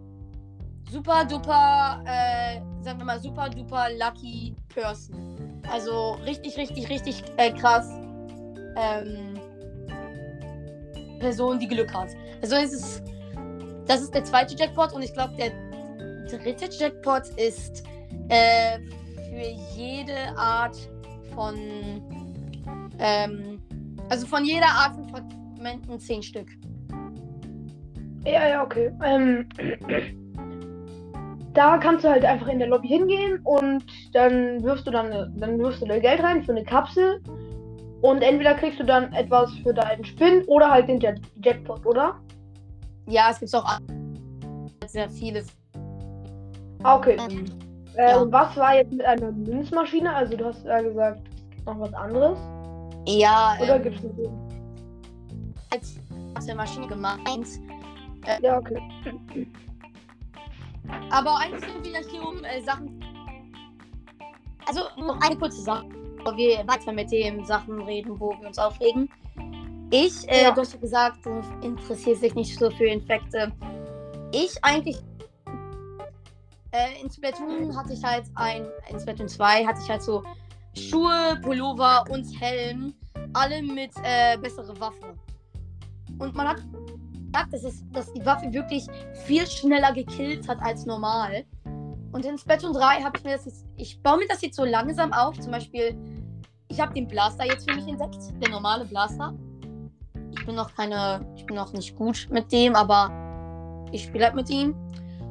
[0.91, 5.61] super duper, äh, sagen wir mal, super duper lucky Person.
[5.71, 7.89] Also richtig, richtig, richtig äh, krass.
[8.75, 9.39] Ähm,
[11.19, 12.09] Person, die Glück hat.
[12.41, 13.03] Also es ist,
[13.87, 15.51] das ist der zweite Jackpot und ich glaube, der
[16.29, 17.83] dritte Jackpot ist
[18.29, 18.79] äh,
[19.29, 20.77] für jede Art
[21.33, 21.55] von,
[22.99, 23.61] ähm,
[24.09, 26.47] also von jeder Art von Fragmenten 10 Stück.
[28.27, 28.91] Ja, ja, okay.
[29.05, 29.47] Ähm,
[31.53, 35.57] da kannst du halt einfach in der Lobby hingehen und dann wirfst du dann, dann
[35.59, 37.21] wirfst du da Geld rein für eine Kapsel.
[38.01, 42.19] Und entweder kriegst du dann etwas für deinen Spin oder halt den Jet Jackpot, oder?
[43.07, 43.79] Ja, es gibt auch
[44.85, 45.43] sehr viele.
[46.83, 47.17] Ah, okay.
[47.29, 47.45] Ähm,
[47.95, 48.17] äh, ja.
[48.17, 50.13] Und was war jetzt mit einer Münzmaschine?
[50.13, 52.37] Also du hast ja gesagt, es gibt noch was anderes.
[53.07, 53.57] Ja.
[53.61, 54.29] Oder ähm, gibt es nicht?
[56.35, 57.47] Als Maschine gemeint
[58.27, 58.81] äh, ja, okay.
[61.09, 63.03] Aber eigentlich sind wir hier um äh, Sachen.
[64.65, 65.87] Also noch eine kurze Sache,
[66.17, 69.09] bevor wir weiter mit den Sachen reden, wo wir uns aufregen.
[69.91, 70.51] Ich, äh, ja.
[70.51, 73.51] du hast ja gesagt, du interessierst dich nicht so für Infekte.
[74.33, 74.97] Ich eigentlich.
[76.71, 78.65] Äh, in Splatoon hatte ich halt ein.
[78.89, 80.21] In Splatoon 2 hatte ich halt so
[80.75, 82.93] Schuhe, Pullover und Helm.
[83.33, 85.17] Alle mit äh, bessere Waffen.
[86.19, 86.61] Und man hat
[87.31, 88.87] gesagt, dass, es, dass die Waffe wirklich
[89.25, 91.45] viel schneller gekillt hat als normal.
[92.11, 93.65] Und in Splatoon 3 habe ich mir das jetzt.
[93.75, 95.39] Ich baue mir das jetzt so langsam auf.
[95.39, 95.95] Zum Beispiel,
[96.69, 98.17] ich habe den Blaster jetzt für mich entdeckt.
[98.41, 99.33] Der normale Blaster.
[100.31, 101.25] Ich bin noch keine.
[101.35, 103.11] Ich bin noch nicht gut mit dem, aber
[103.91, 104.75] ich spiele halt mit ihm.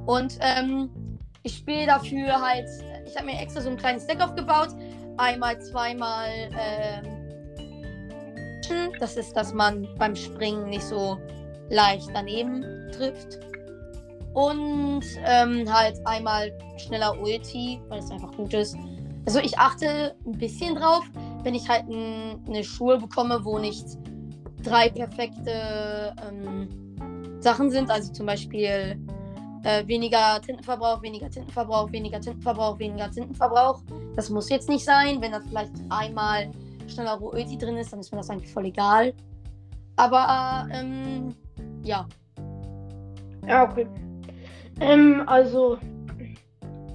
[0.07, 0.91] Und ähm,
[1.43, 2.69] ich spiele dafür halt.
[3.07, 4.69] Ich habe mir extra so ein kleines Deck aufgebaut.
[5.17, 6.29] Einmal, zweimal.
[6.59, 7.13] Ähm,
[8.99, 11.19] das ist, dass man beim Springen nicht so
[11.70, 13.38] leicht daneben trifft.
[14.35, 18.76] Und ähm, halt einmal schneller Ulti, weil es einfach gut ist.
[19.24, 21.05] Also ich achte ein bisschen drauf,
[21.42, 23.85] wenn ich halt eine Schuhe bekomme, wo nicht
[24.62, 26.68] drei perfekte ähm,
[27.40, 27.90] Sachen sind.
[27.90, 28.98] Also zum Beispiel
[29.64, 33.83] äh, weniger Tintenverbrauch, weniger Tintenverbrauch, weniger Tintenverbrauch, weniger Tintenverbrauch.
[34.14, 35.20] Das muss jetzt nicht sein.
[35.20, 36.50] Wenn da vielleicht einmal
[36.88, 39.12] schneller Ulti drin ist, dann ist mir das eigentlich voll egal.
[39.96, 41.35] Aber ähm,
[41.83, 42.07] ja.
[43.47, 43.87] Ja, okay.
[44.81, 45.79] Ähm, also,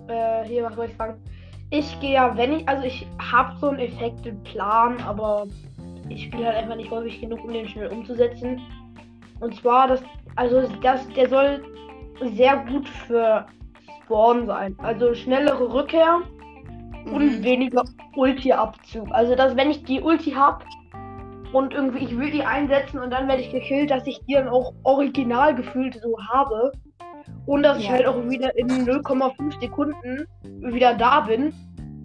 [0.08, 1.22] äh, hier, was soll ich sagen?
[1.70, 5.48] Ich gehe ja, wenn ich, also ich habe so einen Effekt im Plan, aber
[6.10, 8.62] ich spiele halt einfach nicht häufig genug, um den schnell umzusetzen.
[9.40, 10.04] Und zwar, das,
[10.36, 11.64] also das, der soll
[12.36, 13.46] sehr gut für
[14.04, 14.76] Spawn sein.
[14.80, 16.20] Also schnellere Rückkehr
[17.06, 17.14] mhm.
[17.14, 19.08] und weniger Ulti-Abzug.
[19.12, 20.66] Also, dass wenn ich die Ulti habe,
[21.54, 24.48] und irgendwie, ich will die einsetzen und dann werde ich gekillt, dass ich die dann
[24.48, 26.72] auch original gefühlt so habe.
[27.46, 27.84] Und dass ja.
[27.84, 31.54] ich halt auch wieder in 0,5 Sekunden wieder da bin.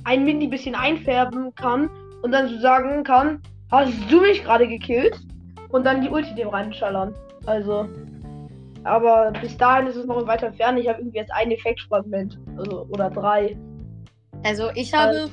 [0.05, 1.91] ein Mini bisschen einfärben kann
[2.23, 5.21] und dann so sagen kann, hast du mich gerade gekillt?
[5.71, 7.15] Und dann die Ulti dem reinschallern.
[7.47, 7.89] Also.
[8.85, 10.79] Aber bis dahin ist es noch weiter entfernt.
[10.79, 12.39] Ich habe irgendwie jetzt ein Effektfragment.
[12.57, 13.57] Also, oder drei.
[14.45, 15.29] Also ich habe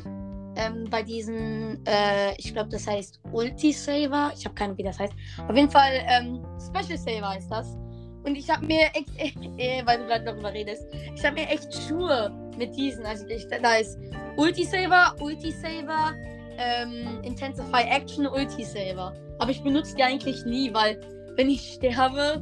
[0.55, 4.31] ähm, bei diesen, äh, ich glaube, das heißt Ulti-Saver.
[4.37, 5.13] Ich habe keine Ahnung, wie das heißt.
[5.47, 7.77] Auf jeden Fall, ähm, Special Saver heißt das.
[8.23, 9.09] Und ich habe mir echt,
[9.57, 10.85] äh, weil du gerade darüber redest,
[11.15, 13.05] ich habe mir echt Schuhe mit diesen.
[13.05, 13.97] Also ich, da ist
[14.37, 16.13] Ulti-Saver, Ulti-Saver,
[16.57, 19.13] ähm, Intensify Action, Ulti-Saver.
[19.39, 20.99] Aber ich benutze die eigentlich nie, weil
[21.35, 22.41] wenn ich sterbe,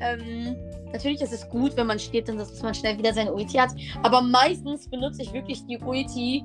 [0.00, 0.56] ähm,
[0.92, 3.70] natürlich ist es gut, wenn man stirbt und dass man schnell wieder seine Ulti hat.
[4.02, 6.44] Aber meistens benutze ich wirklich die Ulti.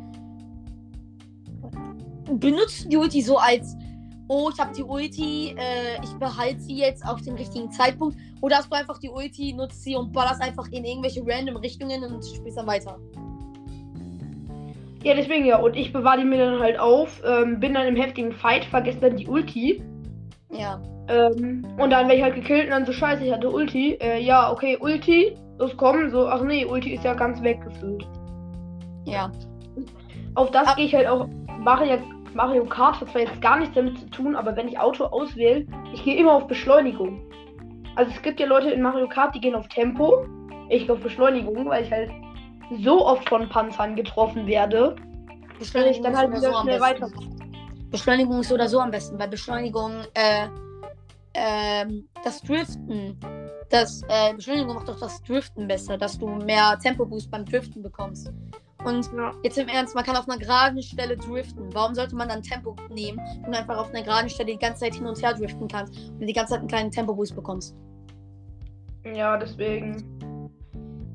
[2.32, 3.76] Benutze die Ulti so als,
[4.28, 8.18] oh, ich habe die Ulti, äh, ich behalte sie jetzt auf den richtigen Zeitpunkt.
[8.42, 12.04] Oder hast du einfach die Ulti, nutzt sie und ballerst einfach in irgendwelche random Richtungen
[12.04, 12.98] und spielst dann weiter.
[15.04, 15.60] Ja, deswegen ja.
[15.60, 19.00] Und ich bewahre die mir dann halt auf, ähm, bin dann im heftigen Fight, vergesse
[19.00, 19.84] dann die Ulti.
[20.52, 20.82] Ja.
[21.10, 23.96] Ähm, und dann werde ich halt gekillt und dann so scheiße, ich hatte Ulti.
[23.96, 26.10] Äh, ja, okay, Ulti, los kommen.
[26.10, 28.08] So, ach nee, Ulti ist ja ganz weggefüllt.
[29.06, 29.30] Ja.
[30.36, 31.28] Auf das gehe ich halt auch.
[31.60, 31.98] Mario,
[32.34, 35.66] Mario Kart hat zwar jetzt gar nichts damit zu tun, aber wenn ich Auto auswähle,
[35.94, 37.22] ich gehe immer auf Beschleunigung.
[37.96, 40.26] Also es gibt ja Leute in Mario Kart, die gehen auf Tempo.
[40.70, 42.12] Ich gehe auf Beschleunigung, weil ich halt
[42.80, 44.96] so oft von Panzern getroffen werde,
[45.60, 47.10] dass ich dann halt wieder so schnell weiter.
[47.92, 50.48] Beschleunigung ist so oder so am besten, weil Beschleunigung, äh,
[51.36, 53.20] ähm, das Driften,
[53.70, 58.32] das, äh, Beschleunigung macht doch das Driften besser, dass du mehr Tempo-Boost beim Driften bekommst.
[58.86, 59.32] Und Ja.
[59.44, 61.74] jetzt im Ernst, man kann auf einer geraden Stelle driften.
[61.74, 64.82] Warum sollte man dann Tempo nehmen, wenn du einfach auf einer geraden Stelle die ganze
[64.82, 67.76] Zeit hin und her driften kannst und die ganze Zeit einen kleinen Tempo-Boost bekommst?
[69.06, 70.50] Ja, deswegen.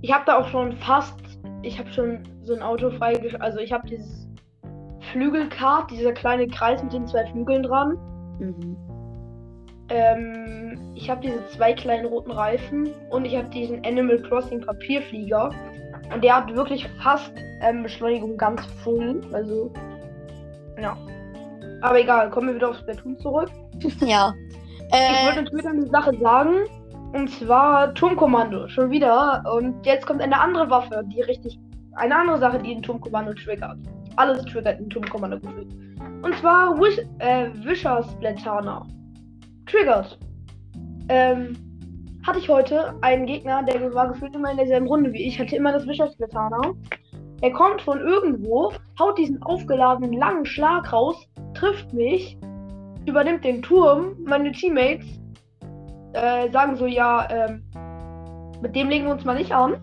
[0.02, 1.20] Ich habe da auch schon fast.
[1.62, 3.40] Ich habe schon so ein Auto freigeschaltet.
[3.40, 4.28] Also ich habe dieses
[5.12, 7.98] Flügelkart, dieser kleine Kreis mit den zwei Flügeln dran.
[8.38, 8.76] Mhm.
[9.90, 15.50] Ähm, ich habe diese zwei kleinen roten Reifen und ich habe diesen Animal Crossing Papierflieger.
[16.12, 19.20] Und der hat wirklich fast ähm, Beschleunigung ganz voll.
[19.32, 19.72] Also,
[20.80, 20.96] ja.
[21.82, 23.50] Aber egal, kommen wir wieder aufs Splatoon zurück.
[24.00, 24.32] Ja.
[24.90, 26.54] Ich Äh, wollte natürlich eine Sache sagen.
[27.12, 28.68] Und zwar Turmkommando.
[28.68, 29.44] Schon wieder.
[29.54, 31.58] Und jetzt kommt eine andere Waffe, die richtig.
[31.94, 33.76] Eine andere Sache, die ein Turmkommando triggert.
[34.16, 35.72] Alles triggert ein Turmkommando gefühlt.
[36.22, 38.86] Und zwar Wish, äh, Wisher Splantana.
[39.66, 40.18] Triggert.
[41.08, 41.56] Ähm,
[42.28, 45.56] hatte ich heute einen Gegner, der war gefühlt immer in derselben Runde wie ich, hatte
[45.56, 46.60] immer das Splantana.
[47.40, 51.16] Er kommt von irgendwo, haut diesen aufgeladenen langen Schlag raus,
[51.54, 52.36] trifft mich,
[53.06, 55.06] übernimmt den Turm, meine Teammates
[56.12, 57.62] äh, sagen so, ja, ähm,
[58.60, 59.80] mit dem legen wir uns mal nicht an.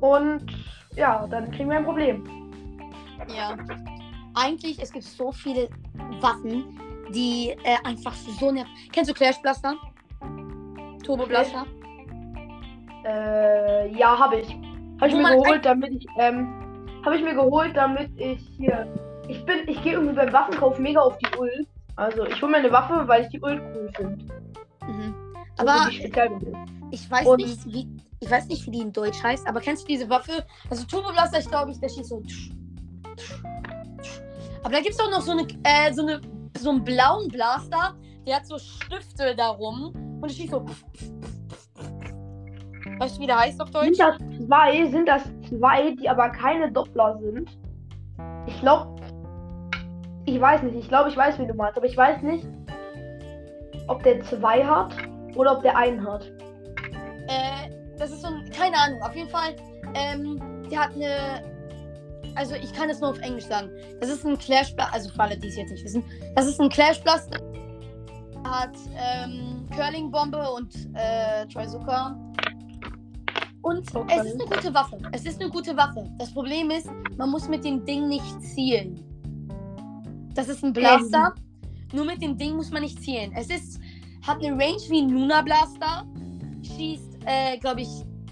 [0.00, 0.46] Und
[0.94, 2.24] ja, dann kriegen wir ein Problem.
[3.36, 3.54] Ja.
[4.34, 5.68] Eigentlich, es gibt so viele
[6.20, 6.64] Waffen,
[7.12, 8.72] die äh, einfach so nerven.
[8.92, 9.74] Kennst du Clash Blaster?
[11.06, 11.64] Turbo Blaster?
[13.04, 14.48] Äh, ja, habe ich.
[15.00, 16.48] Habe ich Wo mir geholt, damit ich, ähm,
[17.04, 18.88] habe ich mir geholt, damit ich hier,
[19.28, 21.68] ich bin, ich gehe irgendwie beim Waffenkauf mega auf die Ult.
[21.94, 24.24] Also ich hole mir eine Waffe, weil ich die Ult cool finde.
[24.86, 25.14] Mhm.
[25.58, 25.88] Aber
[26.90, 27.88] ich weiß Und- nicht, wie.
[28.18, 30.44] Ich weiß nicht, wie die in Deutsch heißt, aber kennst du diese Waffe?
[30.70, 32.22] Also Turbo Blaster, ich glaube, ich, der schießt so.
[34.62, 36.22] Aber da gibt es auch noch so eine, äh, so eine,
[36.58, 37.94] so einen blauen Blaster,
[38.26, 40.64] der hat so Stifte darum und der schießt so.
[42.98, 43.96] Weißt du, wie der heißt auf Deutsch?
[43.96, 47.50] Sind das zwei, sind das zwei, die aber keine Doppler sind?
[48.46, 48.96] Ich glaube,
[50.24, 50.76] ich weiß nicht.
[50.76, 52.46] Ich glaube, ich weiß, wie du meinst, aber ich weiß nicht,
[53.88, 54.94] ob der zwei hat
[55.36, 56.24] oder ob der einen hat.
[57.28, 59.56] Äh, das ist so ein, keine Ahnung, auf jeden Fall,
[59.94, 61.42] ähm, der hat eine,
[62.34, 63.70] also ich kann es nur auf Englisch sagen.
[64.00, 66.68] Das ist ein Clash also für alle, die es jetzt nicht wissen, das ist ein
[66.68, 67.40] Clash Blaster.
[68.50, 72.16] Hat, ähm, Curling Bombe und, äh, Trizuka.
[73.62, 74.18] Und Okay.
[74.20, 74.98] es ist eine gute Waffe.
[75.12, 76.08] Es ist eine gute Waffe.
[76.18, 79.02] Das Problem ist, man muss mit dem Ding nicht zielen.
[80.34, 81.34] Das ist ein Blaster.
[81.92, 83.32] Nur mit dem Ding muss man nicht zielen.
[83.34, 83.80] Es ist,
[84.26, 86.06] hat eine Range wie ein Luna Blaster.
[86.62, 87.88] Schießt, äh, glaube ich,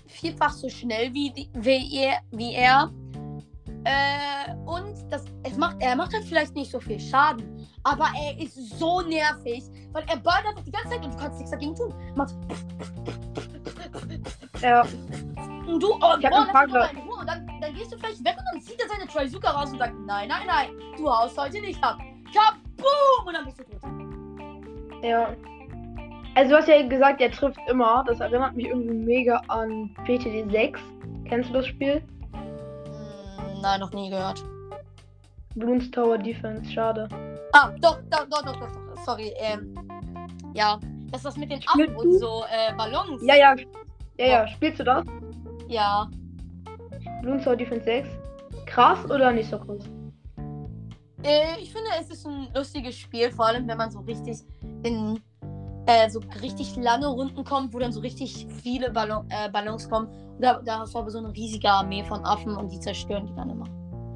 [0.07, 2.19] vierfach so schnell wie, die, wie er.
[2.31, 2.93] Wie er.
[3.85, 7.67] Äh, und das, es macht, er macht halt vielleicht nicht so viel Schaden.
[7.83, 11.39] Aber er ist so nervig, weil er ballt einfach die ganze Zeit und du kannst
[11.39, 11.95] nichts dagegen tun.
[12.17, 12.35] Macht,
[14.63, 14.83] Ja.
[15.67, 17.21] und du, oh, boah, lass mich in Ruhe.
[17.21, 19.79] Und dann, dann gehst du vielleicht weg und dann zieht er seine Trizuka raus und
[19.79, 21.99] sagt, nein, nein, nein, du haust heute nicht ab.
[22.33, 23.27] Kaboom!
[23.27, 25.05] Und dann bist du tot.
[25.05, 25.29] Ja.
[26.37, 28.03] Also du hast ja gesagt, er trifft immer.
[28.07, 30.81] Das erinnert mich irgendwie mega an PTD 6.
[31.27, 32.03] Kennst du das Spiel?
[33.65, 34.45] Nein, noch nie gehört.
[35.55, 37.09] Bloons Tower Defense, schade.
[37.55, 39.05] Ah, doch, doch, doch, doch, doch, doch.
[39.07, 39.33] sorry.
[39.39, 39.75] Ähm,
[40.53, 40.79] ja,
[41.11, 42.19] das ist das mit den Affen Spielst und du?
[42.19, 43.23] so äh, Ballons.
[43.25, 43.57] Ja, ja.
[44.19, 44.49] Ja, ja.
[44.49, 45.07] Spielst du das?
[45.69, 46.11] Ja.
[47.23, 48.09] Bloons Tower Defense 6.
[48.67, 49.83] Krass oder nicht so krass?
[51.23, 54.41] Äh, ich finde, es ist ein lustiges Spiel, vor allem wenn man so richtig
[54.83, 55.19] in
[55.87, 60.09] äh, so richtig lange Runden kommt, wo dann so richtig viele Ballon, äh, Ballons kommen.
[60.09, 63.27] Und da, da hast du aber so eine riesige Armee von Affen und die zerstören
[63.27, 63.67] die dann immer.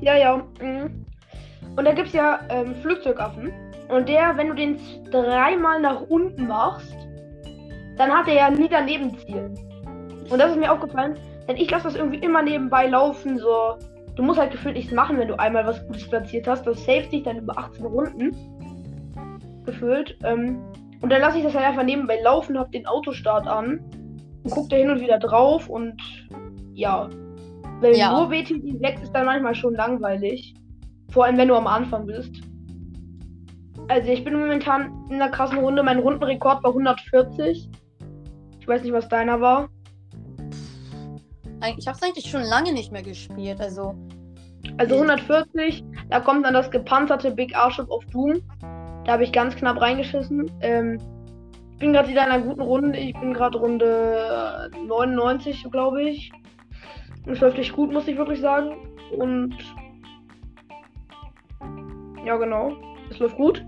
[0.01, 0.43] Ja, ja.
[0.61, 1.05] Mhm.
[1.77, 3.53] Und da gibt's ja ähm, Flugzeugaffen.
[3.89, 4.79] Und der, wenn du den
[5.11, 6.95] dreimal nach unten machst,
[7.97, 9.55] dann hat er ja nie daneben zielen.
[10.31, 13.39] Und das ist mir aufgefallen, denn ich lasse das irgendwie immer nebenbei laufen.
[13.39, 13.77] So,
[14.15, 16.67] du musst halt gefühlt nichts machen, wenn du einmal was Gutes platziert hast.
[16.67, 18.37] Das saved sich dann über 18 Runden.
[19.65, 20.17] Gefühlt.
[20.25, 20.61] Ähm,
[21.01, 23.81] und dann lasse ich das halt einfach nebenbei laufen, hab den Autostart an
[24.45, 25.95] und guck da hin und wieder drauf und
[26.75, 27.09] ja.
[27.81, 28.13] Weil Ja.
[28.13, 30.55] nur WTG 6 ist dann manchmal schon langweilig.
[31.11, 32.33] Vor allem, wenn du am Anfang bist.
[33.89, 35.83] Also ich bin momentan in einer krassen Runde.
[35.83, 37.71] Mein Rundenrekord war 140.
[38.61, 39.69] Ich weiß nicht, was deiner war.
[41.79, 43.95] Ich habe es eigentlich schon lange nicht mehr gespielt, also.
[44.77, 45.01] Also Ja.
[45.01, 48.41] 140, da kommt dann das gepanzerte Big Arship of Doom.
[49.09, 50.53] Da habe ich ganz knapp reingeschissen.
[50.61, 50.99] Ähm,
[51.73, 52.99] ich bin gerade wieder in einer guten Runde.
[52.99, 56.31] Ich bin gerade Runde äh, 99, glaube ich.
[57.25, 58.77] Und es läuft echt gut, muss ich wirklich sagen.
[59.17, 59.57] Und
[62.27, 62.77] ja, genau.
[63.09, 63.65] Es läuft gut.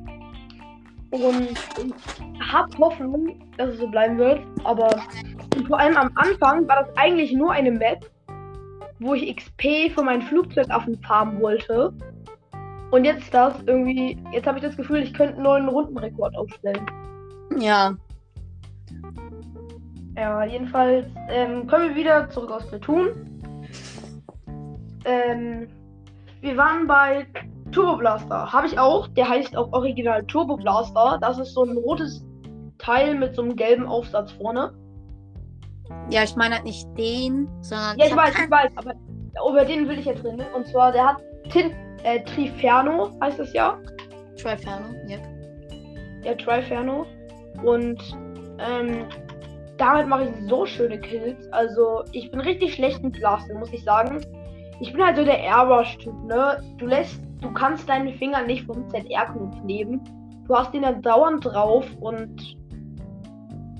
[1.10, 4.42] Und ich habe Hoffnung, dass es so bleiben wird.
[4.64, 4.90] Aber
[5.66, 8.04] vor allem am Anfang war das eigentlich nur eine Map,
[8.98, 11.94] wo ich XP für meinen Flugzeugaffen farmen wollte.
[12.90, 16.84] Und jetzt das irgendwie, jetzt habe ich das Gefühl, ich könnte einen neuen Rundenrekord aufstellen.
[17.58, 17.94] Ja.
[20.16, 23.10] Ja, jedenfalls ähm, kommen wir wieder zurück aus Platoon.
[25.04, 25.68] Ähm,
[26.40, 27.26] wir waren bei
[27.70, 28.52] Turbo Blaster.
[28.52, 29.06] Habe ich auch.
[29.08, 31.18] Der heißt auch original Turbo Blaster.
[31.20, 32.24] Das ist so ein rotes
[32.78, 34.74] Teil mit so einem gelben Aufsatz vorne.
[36.10, 37.98] Ja, ich meine halt nicht den, sondern.
[37.98, 38.94] Ja, ich weiß, ich weiß, aber
[39.48, 40.42] über den will ich jetzt reden.
[40.54, 41.72] Und zwar, der hat Tin
[42.04, 43.78] äh, Triferno, heißt es ja.
[44.36, 45.18] Triferno, ja.
[46.24, 47.06] Der Triferno.
[47.64, 48.00] Und
[48.58, 49.06] ähm,
[49.76, 51.50] damit mache ich so schöne Kills.
[51.52, 54.20] Also, ich bin richtig schlecht mit Blaster, muss ich sagen.
[54.80, 56.62] Ich bin halt so der Airbrush-Typ, ne?
[56.78, 60.00] Du lässt, du kannst deine Finger nicht vom ZR-Knopf nehmen.
[60.46, 62.56] Du hast den dann dauernd drauf und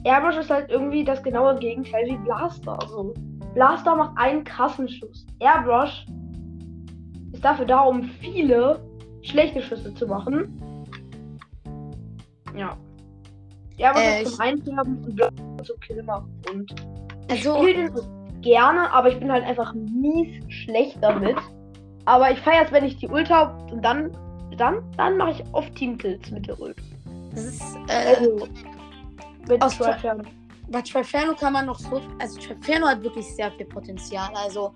[0.04, 2.78] Airbrush ist halt irgendwie das genaue Gegenteil wie Blaster.
[2.80, 3.14] Also,
[3.54, 5.26] Blaster macht einen krassen Schuss.
[5.40, 6.06] Airbrush
[7.40, 8.80] ist dafür da, um viele
[9.22, 10.84] schlechte Schüsse zu machen.
[12.54, 12.76] Ja.
[13.78, 16.42] Airbrush Äh, ist ich- zum Einfärben und Kill machen.
[16.52, 16.70] Und
[17.28, 21.36] ich Also, spiele den gerne, aber ich bin halt einfach mies schlecht damit.
[22.04, 24.10] Aber ich feiere es, wenn ich die Ult habe und dann,
[24.58, 26.76] dann, dann mache ich oft Teamkills mit der Ult.
[27.32, 27.62] das ist.
[27.88, 28.48] Äh, Also,
[29.48, 30.24] mit aus Triferno.
[30.68, 32.02] bei Triferno kann man noch so.
[32.18, 34.28] Also, Triferno hat wirklich sehr viel Potenzial.
[34.34, 34.72] Also,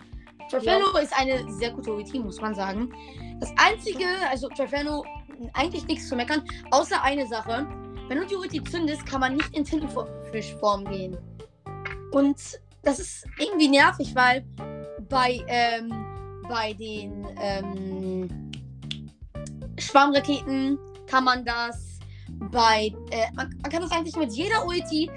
[0.50, 2.92] Triferno ist eine sehr gute Ulti, muss man sagen.
[3.40, 5.04] Das einzige, also Triferno,
[5.52, 7.66] eigentlich nichts zu meckern, außer eine Sache.
[8.08, 11.16] Wenn du die Ulti zündest, kann man nicht in Tintenfischform gehen.
[12.12, 12.38] Und
[12.82, 14.44] das ist irgendwie nervig, weil
[15.08, 15.90] bei, ähm,
[16.48, 18.50] bei den ähm,
[19.78, 21.98] Schwarmraketen kann man das
[22.50, 25.10] bei, äh, man, man kann das eigentlich mit jeder Ulti,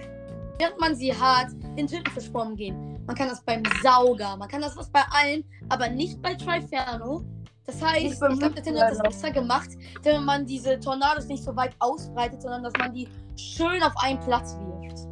[0.57, 2.96] während man sie hat, in Tintenfischform gehen.
[3.07, 7.23] Man kann das beim Sauger, man kann das was bei allen, aber nicht bei Triferno.
[7.65, 9.69] Das heißt, ich beim glaube, Nintendo hat das extra gemacht,
[10.03, 14.19] damit man diese Tornados nicht so weit ausbreitet, sondern dass man die schön auf einen
[14.19, 15.07] Platz wirft.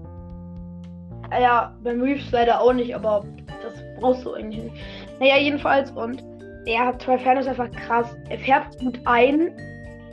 [1.31, 3.25] Ah Ja, beim Reefs leider auch nicht, aber
[3.63, 4.75] das brauchst du eigentlich nicht.
[5.19, 6.21] Naja, jedenfalls und
[6.67, 8.13] der Triferno ist einfach krass.
[8.29, 9.55] Er fährt gut ein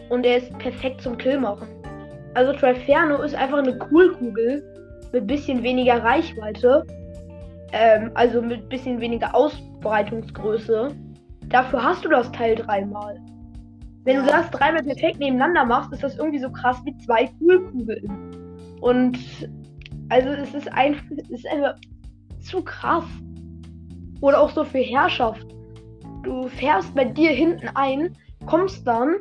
[0.09, 1.69] und er ist perfekt zum Kill machen.
[2.35, 4.63] Also Triferno ist einfach eine Coolkugel
[5.13, 6.87] mit bisschen weniger Reichweite.
[7.73, 10.89] Ähm, also mit bisschen weniger Ausbreitungsgröße.
[11.49, 13.19] Dafür hast du das Teil dreimal.
[14.05, 14.39] Wenn du Ja.
[14.39, 18.77] das dreimal perfekt nebeneinander machst, ist das irgendwie so krass wie zwei Coolkugeln.
[18.81, 19.19] Und
[20.09, 21.75] also es ist einfach, es ist einfach
[22.41, 23.05] zu krass.
[24.21, 25.47] Oder auch so für Herrschaft.
[26.23, 29.17] Du fährst bei dir hinten ein, kommst dann,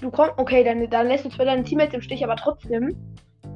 [0.00, 2.94] du kommst, okay, dann, dann lässt du zwar deine Teammates im Stich, aber trotzdem,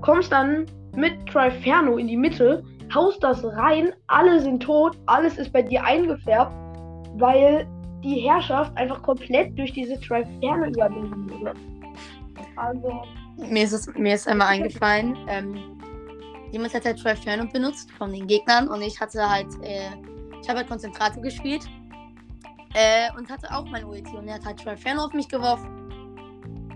[0.01, 2.63] kommst dann mit Triferno in die Mitte,
[2.93, 6.53] haust das rein, alle sind tot, alles ist bei dir eingefärbt,
[7.17, 7.67] weil
[8.03, 11.55] die Herrschaft einfach komplett durch diese Triferno übernommen wurde.
[12.57, 13.03] Also,
[13.37, 15.81] Mir ist, es, mir ist einmal eingefallen, ähm,
[16.53, 19.91] jemand hat halt Triferno benutzt von den Gegnern und ich hatte halt, äh,
[20.41, 21.67] ich habe halt Konzentrator gespielt.
[22.75, 24.17] Äh, und hatte auch mein Ulti.
[24.17, 25.71] Und er hat halt Triferno auf mich geworfen.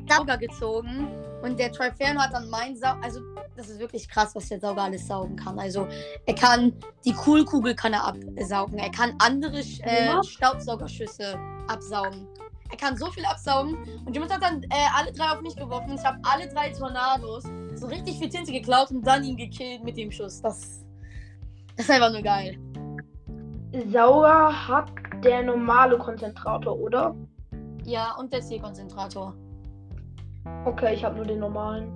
[0.08, 1.08] Sauger gezogen.
[1.42, 3.00] Und der Triferno hat dann mein Sauger.
[3.02, 3.20] Also,
[3.56, 5.58] das ist wirklich krass, was der Sauger alles saugen kann.
[5.58, 5.86] Also,
[6.26, 6.72] er kann
[7.04, 8.78] die Coolkugel kann er absaugen.
[8.78, 10.22] Er kann andere äh.
[10.22, 12.26] Staubsaugerschüsse absaugen.
[12.70, 13.76] Er kann so viel absaugen.
[14.04, 15.94] Und jemand hat dann äh, alle drei auf mich geworfen.
[15.94, 19.96] Ich habe alle drei Tornados so richtig viel Tinte geklaut und dann ihn gekillt mit
[19.96, 20.42] dem Schuss.
[20.42, 20.84] Das,
[21.76, 22.58] das ist einfach nur geil.
[23.92, 24.90] Sauger hat
[25.22, 27.14] der normale Konzentrator, oder?
[27.84, 29.34] Ja, und der Zielkonzentrator.
[30.64, 31.92] Okay, ich habe nur den normalen.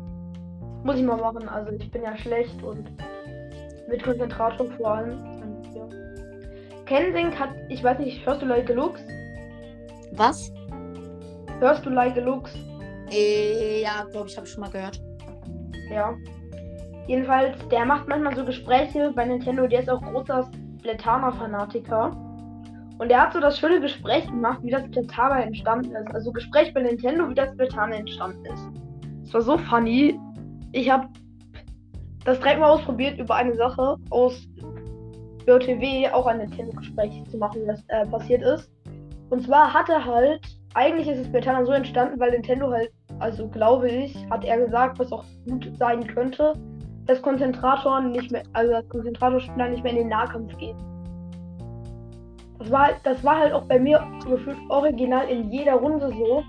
[0.84, 1.48] Muss ich mal machen.
[1.48, 2.90] Also ich bin ja schlecht und
[3.88, 5.18] mit Konzentrator vor allem.
[5.40, 5.88] Und, ja.
[6.86, 9.00] Kensing hat, ich weiß nicht, hörst du Like a Lux?
[10.12, 10.52] Was?
[11.60, 12.54] Hörst du Like a Lux?
[13.10, 15.00] Äh, ja, glaube ich, habe ich schon mal gehört.
[15.90, 16.14] Ja.
[17.06, 19.66] Jedenfalls, der macht manchmal so Gespräche bei Nintendo.
[19.66, 20.50] Der ist auch großer
[20.80, 22.16] Splatana-Fanatiker.
[23.02, 26.14] Und er hat so das schöne Gespräch gemacht, wie das Splatana entstanden ist.
[26.14, 28.68] Also Gespräch bei Nintendo, wie das Splatana entstanden ist.
[29.24, 30.20] Es war so funny.
[30.70, 31.08] Ich habe
[32.24, 34.46] das direkt mal ausprobiert, über eine Sache aus
[35.46, 38.70] BOTW auch ein Nintendo-Gespräch zu machen, wie das äh, passiert ist.
[39.30, 40.40] Und zwar hat er halt,
[40.74, 45.00] eigentlich ist es Splatana so entstanden, weil Nintendo halt also glaube ich, hat er gesagt,
[45.00, 46.52] was auch gut sein könnte,
[47.06, 50.91] dass Konzentratoren nicht mehr, also dass Konzentratorspieler nicht mehr in den Nahkampf gehen.
[52.62, 56.44] Das war, halt- das war halt auch bei mir gefühlt original in jeder Runde so.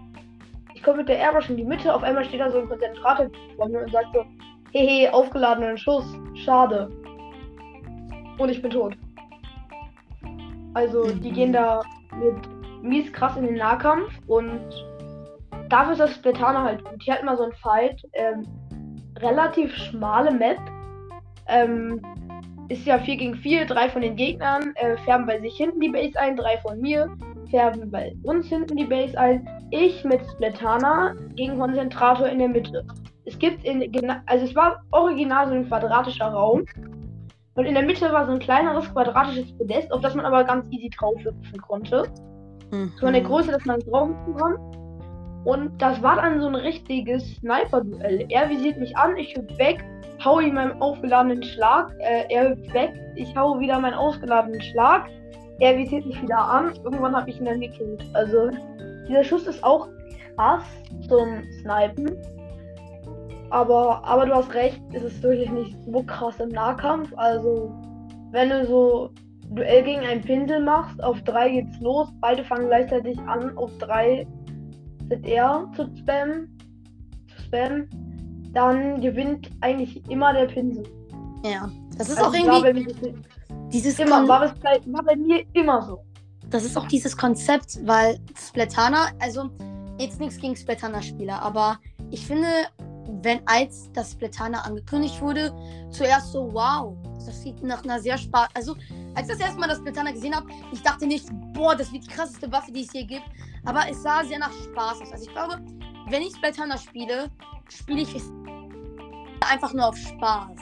[0.76, 3.28] Ich komme mit der Airbrush in die Mitte, auf einmal steht da so ein Konzentrator
[3.57, 4.24] vor mir und sagt so,
[4.74, 6.05] hehe, aufgeladenen Schuss,
[6.36, 6.91] schade.
[8.38, 8.95] Und ich bin tot.
[10.76, 11.34] Also, die Mhm.
[11.34, 11.82] gehen da
[12.20, 12.36] mit
[12.84, 14.59] mies krass in den Nahkampf und
[15.70, 17.01] dafür ist das Splatana halt gut.
[17.01, 17.99] Hier hat mal so ein Fight.
[18.14, 18.43] Ähm,
[19.20, 20.57] relativ schmale Map.
[21.47, 22.01] Ähm,
[22.74, 23.65] ist ja 4 gegen 4.
[23.65, 26.36] Drei von den Gegnern äh, färben bei sich hinten die Base ein.
[26.36, 27.09] Drei von mir
[27.49, 29.47] färben bei uns hinten die Base ein.
[29.71, 32.86] Ich mit Splatana gegen Konzentrator in der Mitte.
[33.26, 33.82] Es gibt in,
[34.26, 36.65] also es war original so ein quadratischer Raum.
[37.55, 40.65] Und in der Mitte war so ein kleineres quadratisches Podest, auf das man aber ganz
[40.71, 42.03] easy drauf hüpfen konnte.
[42.99, 44.57] So eine Größe, dass man drauf hüpfen kann.
[45.45, 48.26] Und das war dann so ein richtiges Sniper-Duell.
[48.30, 49.86] Er visiert mich an, ich hüpf weg,
[50.24, 55.09] hau ihm meinen aufgeladenen Schlag, äh, er weg, ich hau wieder meinen ausgeladenen Schlag,
[55.59, 58.03] er visiert mich wieder an, irgendwann habe ich ihn dann gekillt.
[58.14, 58.49] Also,
[59.07, 59.88] dieser Schuss ist auch
[60.36, 60.64] krass
[61.07, 62.18] zum Snipen.
[63.49, 67.14] Aber, aber du hast recht, es ist wirklich nicht so krass im Nahkampf.
[67.18, 67.72] Also,
[68.32, 69.11] wenn du so
[69.51, 74.26] Duell gegen einen Pinsel machst, auf drei geht's los, beide fangen gleichzeitig an, auf drei
[75.22, 76.57] er zu spammen,
[77.28, 77.88] zu spammen,
[78.54, 80.84] dann gewinnt eigentlich immer der Pinsel.
[81.45, 83.14] Ja, das ist Also auch irgendwie mir,
[83.70, 86.04] dieses immer, Kon- war, bei, war bei mir immer so.
[86.49, 89.49] das ist auch dieses Konzept, weil Splatana, also
[89.99, 91.80] jetzt nichts gegen Splatana-Spieler, aber
[92.12, 92.47] ich finde,
[93.22, 95.54] wenn als das Splatana angekündigt wurde,
[95.89, 96.95] zuerst so, wow,
[97.26, 98.49] das sieht nach einer sehr Spaß.
[98.54, 98.76] Also,
[99.16, 102.04] als ich das erste Mal das Splatana gesehen habe, ich dachte nicht, boah, das wird
[102.06, 103.24] die krasseste Waffe, die es hier gibt.
[103.66, 105.12] Aber es sah sehr nach Spaß aus.
[105.12, 105.60] Also ich glaube,
[106.10, 107.30] wenn ich Splatana spiele,
[107.70, 108.30] spiele ich es
[109.41, 110.57] einfach nur auf Spaß.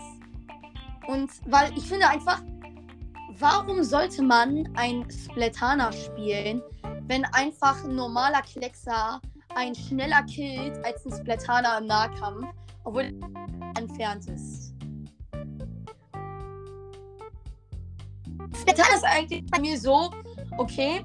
[1.07, 2.41] Und weil ich finde einfach,
[3.39, 6.61] warum sollte man ein Splatana spielen,
[7.07, 9.19] wenn einfach ein normaler Kleckser
[9.55, 12.47] ein schneller killt als ein Splatana im Nahkampf,
[12.83, 14.73] obwohl er entfernt ist?
[18.59, 20.11] Splatana ist eigentlich bei mir so,
[20.57, 21.03] okay,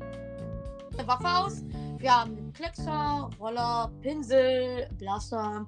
[0.93, 1.65] eine Waffe aus,
[1.99, 5.67] wir haben Kleckser, Roller, Pinsel, Blaster.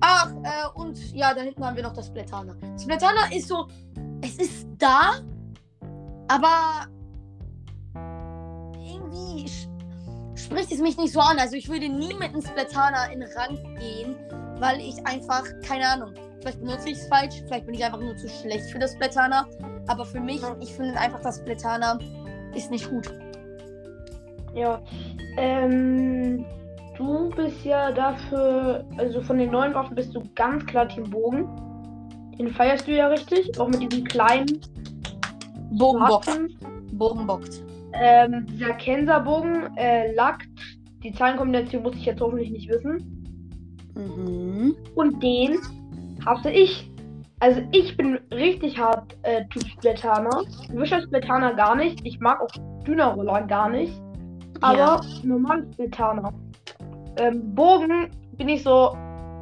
[0.00, 2.54] Ach, äh, und ja, da hinten haben wir noch das Splatana.
[2.80, 3.66] Splatana ist so,
[4.22, 5.14] es ist da,
[6.28, 6.86] aber
[8.78, 9.50] irgendwie
[10.36, 11.38] spricht es mich nicht so an.
[11.40, 14.14] Also ich würde nie mit einem Splatana in Rang gehen,
[14.60, 18.16] weil ich einfach, keine Ahnung, vielleicht benutze ich es falsch, vielleicht bin ich einfach nur
[18.16, 19.48] zu schlecht für das Splatana.
[19.88, 21.98] Aber für mich, ich finde einfach, das Splatana
[22.54, 23.12] ist nicht gut.
[24.54, 24.80] Ja.
[25.36, 26.44] Ähm,
[26.96, 31.48] du bist ja dafür, also von den neuen Waffen bist du ganz klar Team Bogen.
[32.38, 34.60] Den feierst du ja richtig, auch mit diesem kleinen
[35.72, 36.26] Bogenbockt.
[36.26, 36.58] Waffen.
[36.92, 37.62] Bogenbockt.
[37.92, 40.48] Ähm, dieser Kenserbogen äh, lackt.
[41.02, 43.20] Die Zahlenkombination muss ich jetzt hoffentlich nicht wissen.
[43.94, 44.76] Mhm.
[44.94, 45.58] Und den
[46.24, 46.90] hasse ich.
[47.40, 50.42] Also ich bin richtig hart äh, Typ Splatana.
[50.72, 52.06] Wischer Splatana gar nicht.
[52.06, 53.94] Ich mag auch Dünner-Roller gar nicht.
[54.60, 55.00] Aber Ja.
[55.22, 56.32] normal Splatana.
[57.18, 58.96] Ähm, Bogen bin ich so.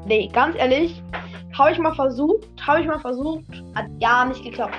[0.06, 1.02] Nee, ganz ehrlich.
[1.56, 2.46] Habe ich mal versucht.
[2.66, 3.44] Habe ich mal versucht.
[3.74, 4.76] Hat gar nicht geklappt.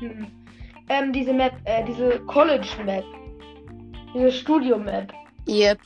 [0.00, 0.26] Hm.
[0.88, 3.04] Ähm, diese Map, äh, diese College-Map.
[4.14, 5.12] Diese Studio-Map.
[5.48, 5.78] Yep.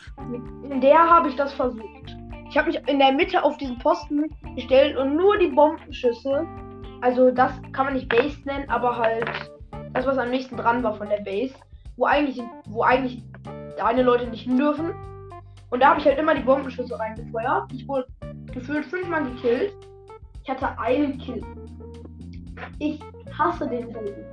[0.70, 2.16] In der habe ich das versucht.
[2.48, 4.24] Ich habe mich in der Mitte auf diesen Posten
[4.54, 6.46] gestellt und nur die Bombenschüsse.
[7.00, 9.28] Also das kann man nicht Base nennen, aber halt
[9.92, 11.54] das, was am nächsten dran war von der Base.
[11.96, 13.22] Wo eigentlich, wo eigentlich
[13.76, 14.92] deine Leute nicht hin dürfen.
[15.70, 17.72] Und da habe ich halt immer die Bombenschüsse reingefeuert.
[17.72, 18.06] Ich wurde
[18.52, 19.72] gefühlt fünfmal gekillt.
[20.42, 21.42] Ich hatte einen Kill.
[22.78, 23.00] Ich
[23.36, 24.24] hasse den Bogen.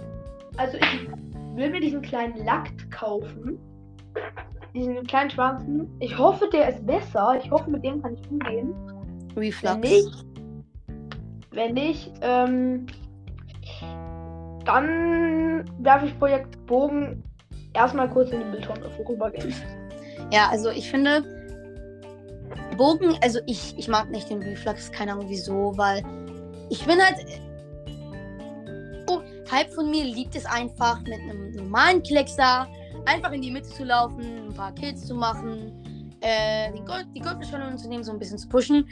[0.57, 1.09] Also ich
[1.55, 3.57] will mir diesen kleinen Lakt kaufen.
[4.74, 5.88] Diesen kleinen schwarzen.
[5.99, 7.39] Ich hoffe, der ist besser.
[7.43, 8.74] Ich hoffe, mit dem kann ich umgehen.
[9.36, 9.74] Reflux.
[9.74, 10.26] Wenn nicht,
[11.51, 12.86] wenn nicht, ähm,
[14.66, 17.24] dann werfe ich Projekt Bogen
[17.74, 19.53] erstmal kurz in die Mülltonne vorübergehen.
[20.32, 21.24] Ja, also ich finde
[22.78, 26.03] Bogen, also ich, ich mag nicht den Reflux, keine Ahnung wieso, weil
[26.69, 27.17] ich bin halt.
[29.07, 29.21] Oh,
[29.51, 32.67] halb von mir liebt es einfach, mit einem normalen Kleckser
[33.05, 35.71] einfach in die Mitte zu laufen, ein paar Kills zu machen,
[36.21, 38.88] äh, die, Gold, die Goldbeschwörung zu nehmen, so ein bisschen zu pushen.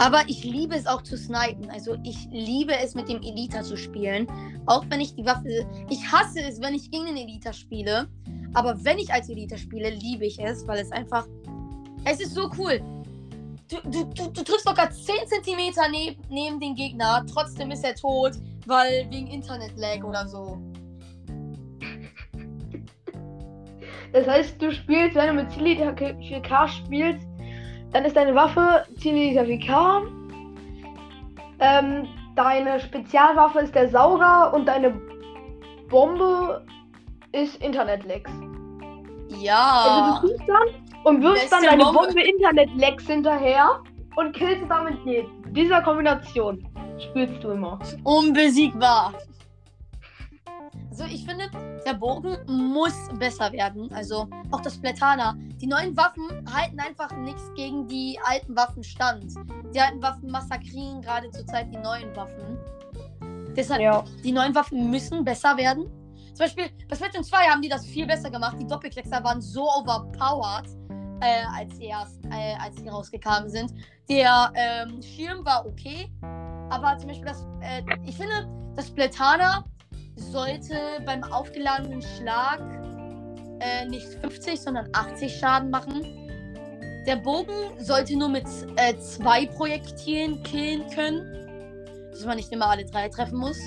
[0.00, 1.68] Aber ich liebe es auch zu snipen.
[1.68, 4.26] Also ich liebe es mit dem Elita zu spielen.
[4.64, 5.66] Auch wenn ich die Waffe.
[5.90, 8.08] Ich hasse es, wenn ich gegen den Elita spiele.
[8.54, 11.26] Aber wenn ich als Elita spiele, liebe ich es, weil es einfach.
[12.06, 12.80] Es ist so cool.
[13.68, 17.94] Du, du, du, du triffst locker 10 cm neb, neben den Gegner, trotzdem ist er
[17.94, 18.32] tot,
[18.66, 20.58] weil wegen Internet-Lag oder so.
[24.12, 27.29] Das heißt, du spielst, wenn du mit Zilita 4K spielst,
[27.92, 30.02] dann ist deine Waffe Zilita 4K.
[31.58, 34.98] Ähm, deine Spezialwaffe ist der Sauger und deine
[35.88, 36.64] Bombe
[37.32, 38.30] ist Internet-Lags.
[39.28, 40.16] Ja.
[40.20, 40.56] Also du dann
[41.04, 42.06] und wirfst dann deine Bombe.
[42.06, 43.80] Bombe Internet-Lags hinterher
[44.16, 45.52] und killst damit jeden.
[45.52, 46.66] Dieser Kombination
[46.98, 47.78] spielst du immer.
[48.04, 49.12] unbesiegbar.
[50.90, 51.48] Also ich finde,
[51.86, 53.90] der Bogen muss besser werden.
[53.92, 55.36] Also auch das Platana.
[55.60, 59.32] Die neuen Waffen halten einfach nichts gegen die alten Waffen stand.
[59.72, 62.58] Die alten Waffen massakrieren gerade zurzeit die neuen Waffen.
[63.56, 64.04] Deshalb, Ja.
[64.24, 65.86] die neuen Waffen müssen besser werden.
[66.34, 68.56] Zum Beispiel bei Splatoon 2 haben die das viel besser gemacht.
[68.58, 70.68] Die Doppelkleckser waren so overpowered,
[71.20, 73.72] äh, als, sie erst, äh, als sie rausgekommen sind.
[74.08, 76.10] Der ähm, Schirm war okay,
[76.70, 79.64] aber zum Beispiel das, äh, ich finde, das Platana
[80.20, 82.60] sollte beim aufgeladenen Schlag
[83.60, 86.02] äh, nicht 50, sondern 80 Schaden machen.
[87.06, 88.46] Der Bogen sollte nur mit
[88.76, 93.58] äh, zwei Projektilen killen können, dass man nicht immer alle drei treffen muss.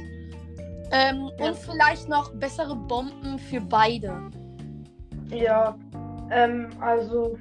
[0.91, 1.47] Ähm, Ja.
[1.47, 4.29] Und vielleicht noch bessere Bomben für beide.
[5.29, 5.75] Ja,
[6.31, 7.37] ähm, also.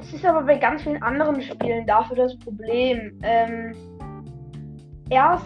[0.00, 3.18] Es ist aber bei ganz vielen anderen Spielen dafür das Problem.
[3.22, 3.74] Ähm,
[5.10, 5.44] erst,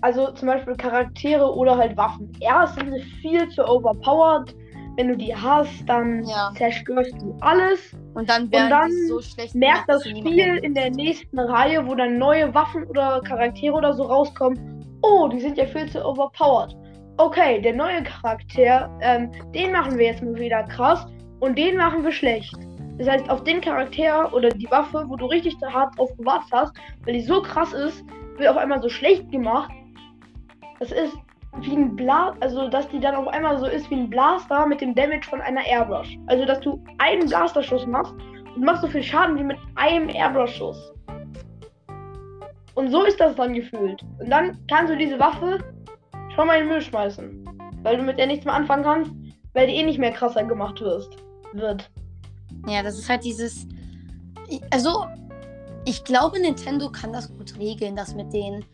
[0.00, 2.32] also zum Beispiel Charaktere oder halt Waffen.
[2.40, 4.54] Erst sind sie viel zu overpowered.
[4.96, 6.52] Wenn du die hast, dann Ja.
[6.56, 7.96] zerstörst du alles.
[8.14, 11.94] Und dann werden dann die so schlecht Merkt das Spiel in der nächsten Reihe, wo
[11.94, 14.58] dann neue Waffen oder Charaktere oder so rauskommen.
[15.02, 16.76] Oh, die sind ja viel zu overpowered.
[17.16, 21.06] Okay, der neue Charakter, ähm, den machen wir jetzt mal wieder krass
[21.40, 22.56] und den machen wir schlecht.
[22.98, 26.72] Das heißt, auf den Charakter oder die Waffe, wo du richtig hart drauf gewartet hast,
[27.04, 28.04] weil die so krass ist,
[28.36, 29.72] wird auf einmal so schlecht gemacht.
[30.80, 31.16] Das ist
[31.60, 34.80] wie ein Blaster, also dass die dann auf einmal so ist wie ein Blaster mit
[34.80, 36.18] dem Damage von einer Airbrush.
[36.26, 38.14] Also dass du einen Blasterschuss machst
[38.56, 40.92] und machst so viel Schaden wie mit einem Airbrush-Schuss.
[42.74, 44.02] Und so ist das dann gefühlt.
[44.18, 45.58] Und dann kannst du diese Waffe
[46.34, 47.48] schon mal in den Müll schmeißen.
[47.82, 49.12] Weil du mit der nichts mehr anfangen kannst,
[49.52, 51.16] weil die eh nicht mehr krasser gemacht wirst,
[51.52, 51.90] wird.
[52.66, 53.68] Ja, das ist halt dieses.
[54.70, 55.06] Also,
[55.84, 58.64] ich glaube, Nintendo kann das gut regeln, das mit den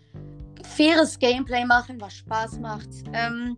[0.63, 2.89] faires Gameplay machen, was Spaß macht.
[3.13, 3.57] Ähm,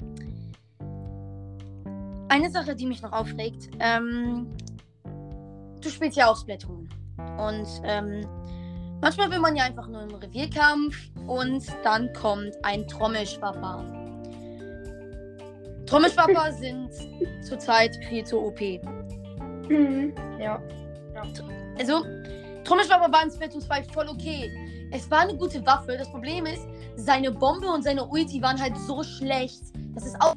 [2.29, 4.47] eine Sache, die mich noch aufregt, ähm,
[5.81, 6.89] du spielst ja auch Splatoon.
[7.39, 8.27] Und ähm,
[9.01, 10.97] manchmal will man ja einfach nur im Revierkampf
[11.27, 13.85] und dann kommt ein Trommelschwapper.
[15.87, 16.91] Trommelschwapper sind
[17.43, 18.61] zurzeit viel zu OP.
[19.69, 20.15] Mhm.
[20.41, 20.63] Ja.
[21.79, 22.03] Also,
[22.65, 24.51] Trommelschwapper war in Splatoon 2 voll okay.
[24.91, 25.97] Es war eine gute Waffe.
[25.97, 29.63] Das Problem ist, seine Bombe und seine Ulti waren halt so schlecht.
[29.95, 30.35] Das ist auch.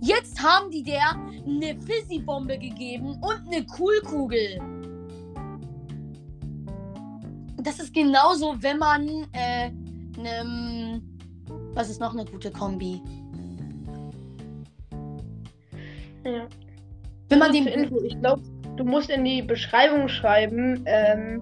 [0.00, 1.10] Jetzt haben die der
[1.46, 4.60] eine Fizzy-Bombe gegeben und eine Coolkugel.
[7.58, 9.70] Das ist genauso, wenn man äh,
[10.16, 11.02] nem,
[11.74, 13.02] was ist noch eine gute Kombi?
[16.24, 16.46] ja.
[17.30, 18.42] Wenn man den Info, ich glaube,
[18.76, 21.40] du musst in die Beschreibung schreiben, ähm,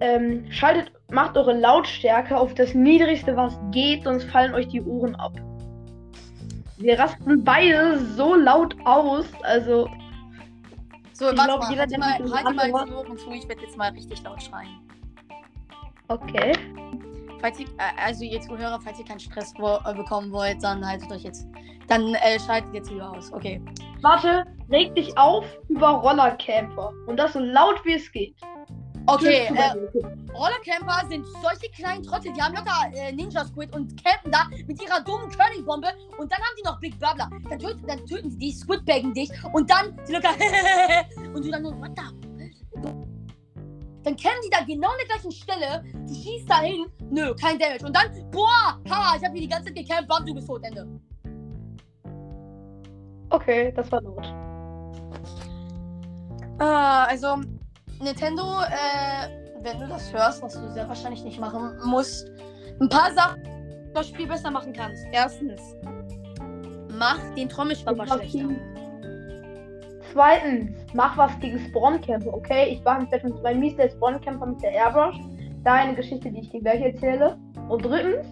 [0.00, 5.14] ähm, schaltet, macht eure Lautstärke auf das niedrigste, was geht, sonst fallen euch die Ohren
[5.14, 5.32] ab.
[6.78, 9.26] Wir rasten beide so laut aus.
[9.42, 9.88] Also,
[11.12, 13.62] So, Ich warte glaub, mal, jeder, halt mal, halt mal die Ohren zu, ich werde
[13.62, 14.80] jetzt mal richtig laut schreien.
[16.08, 16.52] okay.
[17.40, 21.10] Falls ihr, äh, also ihr Zuhörer, falls ihr keinen Stress äh, bekommen wollt, dann haltet
[21.12, 21.46] euch jetzt,
[21.86, 23.60] dann äh, schaltet jetzt lieber aus, okay.
[24.00, 26.92] Warte, reg dich auf über Rollercamper.
[27.06, 28.36] Und das so laut wie es geht.
[29.06, 30.32] Okay, äh.
[30.34, 34.82] Rollercamper sind solche kleinen Trottel, die haben locker äh, Ninja Squid und campen da mit
[34.82, 35.88] ihrer dummen Curling-Bombe
[36.18, 37.30] und dann haben die noch Big Bubbler.
[37.48, 40.28] Dann töten, dann töten sie die, Squidbaggen dich und dann die locker
[41.34, 42.02] und du dann nur, what the
[44.02, 47.58] Dann campen die da genau an der gleichen Stelle, du schießt da hin, nö, kein
[47.58, 47.86] Damage.
[47.86, 50.62] Und dann, boah, haha, ich hab hier die ganze Zeit gecampt, bam, du bist tot,
[50.64, 50.86] Ende.
[53.30, 54.24] Okay, das war laut.
[56.60, 57.36] Äh, also,
[58.00, 59.28] Nintendo, äh,
[59.62, 62.30] wenn du das hörst, was du sehr wahrscheinlich nicht machen musst,
[62.80, 65.04] ein paar Sachen, die das Spiel besser machen kannst.
[65.12, 65.60] Erstens,
[66.96, 68.48] mach den Trommelschwapper Mach schlechter.
[70.12, 72.70] Zweitens, mach was gegen Spawncamper, okay?
[72.70, 75.16] Ich war im Splatoon 2 mies der Spawncamper mit der Airbrush.
[75.64, 77.36] Da eine Geschichte, die ich dir gleich erzähle.
[77.68, 78.26] Und drittens,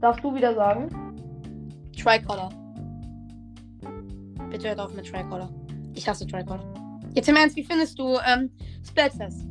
[0.00, 0.88] darfst du wieder sagen.
[1.96, 2.50] Tricolor.
[4.50, 5.48] Bitte hört auf mit Tricolor.
[5.94, 6.64] Ich hasse Tricolor.
[7.14, 8.50] Jetzt im Ernst, wie findest du ähm,
[8.86, 9.44] Splatfest?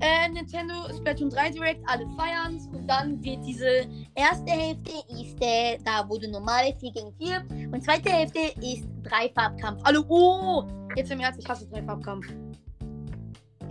[0.00, 5.78] Äh, Nintendo Splatoon 3 Direct, alle feiern's und dann wird diese erste Hälfte ist äh,
[5.84, 7.42] da, wo du normale 4 gegen 4
[7.72, 9.82] und zweite Hälfte ist Dreifarbkampf.
[9.84, 10.64] Hallo, oh!
[10.96, 12.26] Jetzt im Ernst, ich hasse Dreifarbkampf.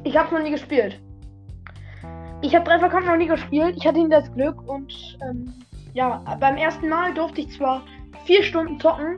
[0.04, 1.00] Ich hab's noch nie gespielt.
[2.42, 3.76] Ich habe Dreifachkampf noch nie gespielt.
[3.78, 5.54] Ich hatte ihn das Glück und ähm,
[5.94, 7.84] ja, beim ersten Mal durfte ich zwar
[8.26, 9.18] vier Stunden zocken.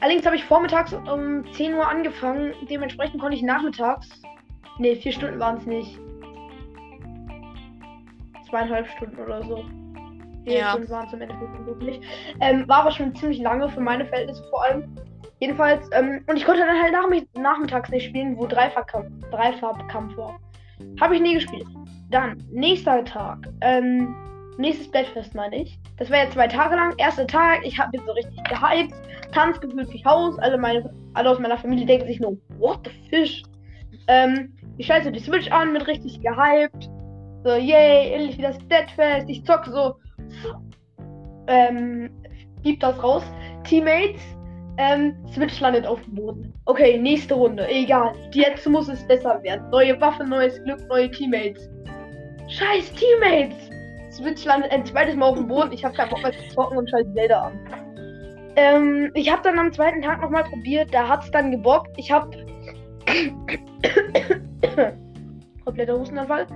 [0.00, 2.54] Allerdings habe ich vormittags um 10 Uhr angefangen.
[2.70, 4.08] Dementsprechend konnte ich nachmittags.
[4.78, 5.98] Ne, vier Stunden waren es nicht.
[8.48, 9.64] Zweieinhalb Stunden oder so.
[10.44, 10.70] Vier Ja.
[10.70, 12.00] Stunden waren es im Endeffekt wirklich.
[12.40, 14.96] Ähm, war aber schon ziemlich lange für meine Verhältnisse vor allem.
[15.40, 20.38] Jedenfalls, ähm, und ich konnte dann halt nachmi nachmittags nicht spielen, wo Dreifarbkampf, Dreifarbkampf war.
[21.00, 21.66] Habe ich nie gespielt.
[22.10, 23.48] Dann, nächster Tag.
[23.60, 24.14] Ähm,
[24.56, 25.78] nächstes Bettfest meine ich.
[25.98, 26.94] Das war ja zwei Tage lang.
[26.98, 28.94] Erster Tag, ich hab bin so richtig gehypt.
[29.32, 30.38] Tanz gefühlt wie Haus.
[30.38, 33.42] Alle, meine, alle aus meiner Familie denken sich nur, what the fish?
[34.06, 36.88] Ähm, ich schalte die Switch an, bin richtig gehypt.
[37.44, 39.28] So, yay, endlich wieder das Deadfest.
[39.28, 39.96] Ich zocke so.
[41.48, 42.10] Ähm,
[42.62, 43.24] gib das raus.
[43.64, 44.22] Teammates.
[44.76, 46.54] Ähm, Switch landet auf dem Boden.
[46.66, 47.68] Okay, nächste Runde.
[47.68, 48.12] Egal.
[48.32, 49.68] Jetzt muss es besser werden.
[49.70, 51.68] Neue Waffe, neues Glück, neue Teammates.
[52.48, 53.67] Scheiß Teammates!
[54.18, 55.72] Switch landet ein zweites Mal auf dem Boden.
[55.72, 57.52] Ich habe keinen Bock mehr zu zocken und schalte Zelda an.
[58.56, 60.92] Ähm, ich habe dann am zweiten Tag nochmal probiert.
[60.92, 61.90] Da hat es dann gebockt.
[61.96, 62.30] Ich habe.
[65.64, 66.46] Kompletter Hustenanfall.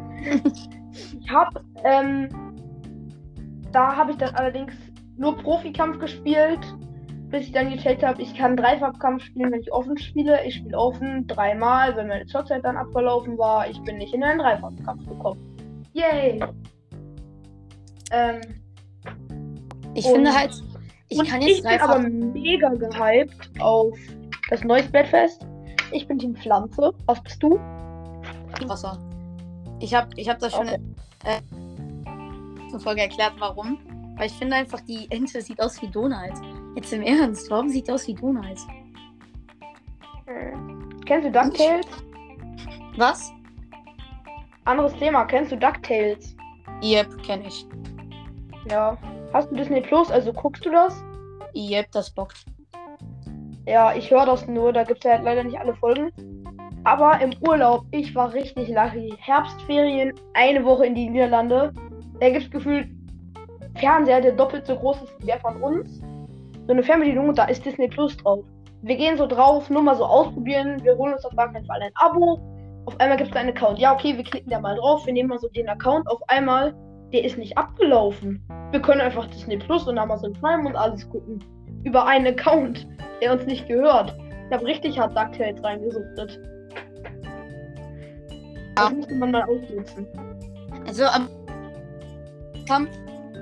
[0.93, 1.65] ich habe.
[1.85, 2.29] Ähm,
[3.71, 4.75] da habe ich dann allerdings
[5.17, 6.61] nur Profikampf gespielt
[7.33, 10.45] bis ich dann gecheckt habe, ich kann Dreifarbkampf spielen, wenn ich offen spiele.
[10.45, 13.69] Ich spiele offen dreimal, wenn meine Zockzeit dann abgelaufen war.
[13.69, 15.41] Ich bin nicht in einen Dreifarbkampf gekommen.
[15.95, 16.41] Yay!
[18.13, 18.41] Ähm,
[19.95, 20.53] Ich finde halt,
[21.09, 21.89] ich kann ich jetzt bin Dreifach...
[21.91, 23.99] aber mega gehypt auf
[24.51, 25.47] das neue Splitfest.
[25.93, 26.93] Ich bin Team Pflanze.
[27.07, 27.59] Was bist du?
[28.67, 28.99] Wasser.
[29.81, 30.79] Ich habe ich hab das schon Okay.
[31.25, 33.79] in der Folge erklärt, warum.
[34.17, 36.35] Weil ich finde einfach, die Ente sieht aus wie Donald.
[36.77, 38.59] Jetzt im Ernst, warum sieht die aus wie Donald?
[41.05, 41.87] Kennst du DuckTales?
[42.97, 43.33] Was?
[44.65, 45.25] Anderes Thema.
[45.25, 46.37] Kennst du DuckTales?
[46.83, 47.67] Yep, kenne ich.
[48.71, 48.97] Ja.
[49.33, 50.11] Hast du Disney Plus?
[50.11, 51.03] Also guckst du das?
[51.55, 52.45] Yep, das bockt.
[53.67, 56.11] Ja, ich höre das nur, da gibt es ja leider nicht alle Folgen.
[56.85, 59.15] Aber im Urlaub, ich war richtig lucky.
[59.19, 61.73] Herbstferien, eine Woche in die Niederlande.
[62.19, 62.89] Da gibt es gefühlt
[63.77, 66.01] Fernseher, der doppelt so groß ist wie der von uns.
[66.67, 68.45] So eine Fernbedienung und da ist Disney Plus drauf.
[68.83, 70.83] Wir gehen so drauf, nur mal so ausprobieren.
[70.83, 72.41] Wir holen uns auf gar keinen Fall ein Abo.
[72.87, 73.79] Auf einmal gibt es einen Account.
[73.79, 75.07] Ja, okay, wir klicken da mal drauf.
[75.07, 76.09] Wir nehmen mal so den Account.
[76.09, 76.75] Auf einmal,
[77.13, 78.43] der ist nicht abgelaufen.
[78.71, 81.45] Wir können einfach Disney Plus und Amazon Prime und alles gucken.
[81.85, 82.87] Über einen Account,
[83.21, 84.17] der uns nicht gehört.
[84.47, 86.41] Ich habe richtig hart DuckTales reingesuchtet.
[88.77, 90.07] Das müsste man mal ausnutzen.
[90.87, 91.29] Also am
[92.67, 92.91] Kampf,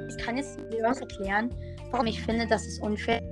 [0.08, 1.50] ich kann jetzt was erklären,
[1.90, 3.22] warum ich finde, das ist unfair.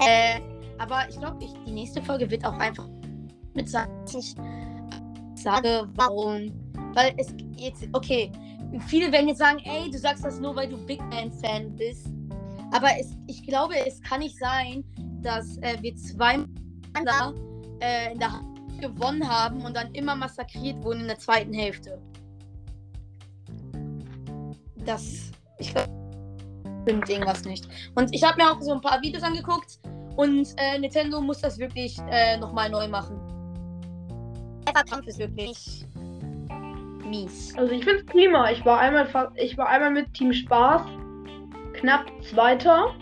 [0.00, 0.40] Äh,
[0.78, 2.88] aber ich glaube, ich, die nächste Folge wird auch einfach
[3.54, 4.34] mit sagen, dass ich
[5.34, 6.52] sage, warum.
[6.94, 8.30] Weil es jetzt, okay,
[8.80, 12.08] viele werden jetzt sagen, ey, du sagst das nur, weil du Big Man-Fan bist.
[12.72, 14.84] Aber es, ich glaube, es kann nicht sein,
[15.22, 16.48] dass äh, wir zweimal
[17.80, 22.00] äh, in der Hand gewonnen haben und dann immer massakriert wurden in der zweiten Hälfte.
[24.84, 25.90] Das, ich glaube,
[26.82, 27.68] stimmt irgendwas nicht.
[27.94, 29.78] Und ich habe mir auch so ein paar Videos angeguckt
[30.16, 33.20] und äh, Nintendo muss das wirklich äh, nochmal neu machen.
[34.66, 35.86] Der Kampf ist wirklich
[37.12, 37.54] mies.
[37.56, 38.50] Also ich finde es prima.
[38.50, 39.06] Ich war einmal
[39.36, 40.82] ich war einmal mit Team Spaß
[41.74, 42.94] knapp Zweiter.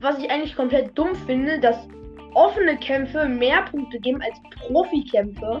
[0.00, 1.88] Was ich eigentlich komplett dumm finde, dass
[2.34, 5.60] offene Kämpfe mehr Punkte geben als Profikämpfe.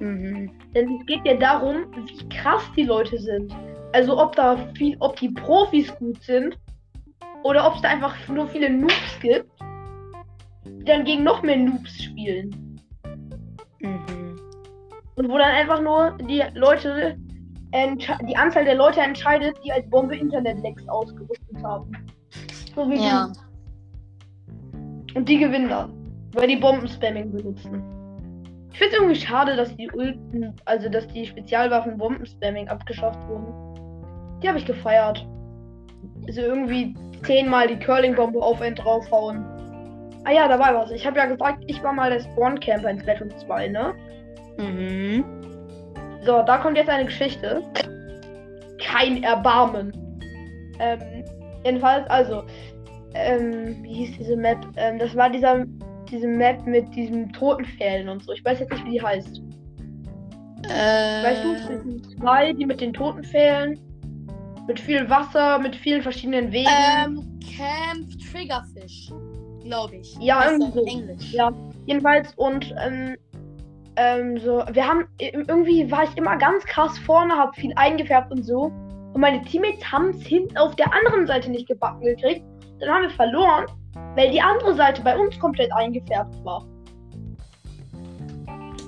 [0.00, 0.50] Mhm.
[0.74, 3.54] Denn es geht ja darum, wie krass die Leute sind.
[3.92, 6.58] Also ob da viel, ob die Profis gut sind
[7.44, 9.48] oder ob es da einfach nur viele Noobs gibt,
[10.66, 12.80] die dann gegen noch mehr Noobs spielen.
[13.80, 14.25] Mhm.
[15.16, 17.16] Und wo dann einfach nur die Leute,
[17.72, 21.90] die Anzahl der Leute entscheidet, die als Bombe Internet-Lecks ausgerüstet haben.
[22.74, 23.32] So wie ja.
[23.32, 25.16] die.
[25.16, 25.92] Und die gewinnen dann,
[26.34, 27.82] weil die Bomben-Spamming benutzen.
[28.72, 33.54] Ich finde es irgendwie schade, dass die Ulten, also dass die Spezialwaffen Bomben-Spamming abgeschafft wurden.
[34.42, 35.26] Die habe ich gefeiert.
[36.26, 39.46] Also irgendwie zehnmal die Curling-Bombe auf einen draufhauen.
[40.24, 40.90] Ah ja, da war was.
[40.90, 43.94] Ich habe ja gesagt, ich war mal der Spawn-Camper in Splatoon 2, ne?
[44.58, 45.24] Mhm.
[46.24, 47.62] So, da kommt jetzt eine Geschichte.
[48.78, 49.92] Kein Erbarmen.
[50.78, 51.24] Ähm,
[51.64, 52.42] jedenfalls, also,
[53.14, 54.58] ähm, wie hieß diese Map?
[54.76, 55.64] Ähm, das war dieser,
[56.10, 58.32] diese Map mit diesem Totenpfählen und so.
[58.32, 59.40] Ich weiß jetzt nicht, wie die heißt.
[60.68, 61.22] Äh...
[61.24, 63.78] Weißt du, zwei, die mit den Totenpfählen,
[64.66, 66.68] mit viel Wasser, mit vielen verschiedenen Wegen.
[66.68, 69.12] Ähm, Camp Triggerfish,
[69.62, 70.16] glaube ich.
[70.20, 70.84] Ja, irgendwie so.
[70.84, 71.32] Englisch.
[71.32, 71.52] Ja,
[71.86, 73.16] jedenfalls und ähm,
[73.96, 78.42] ähm, so, wir haben irgendwie war ich immer ganz krass vorne, habe viel eingefärbt und
[78.44, 78.72] so.
[79.14, 82.44] Und meine Teammates haben es hinten auf der anderen Seite nicht gebacken gekriegt.
[82.80, 83.66] Dann haben wir verloren,
[84.14, 86.64] weil die andere Seite bei uns komplett eingefärbt war.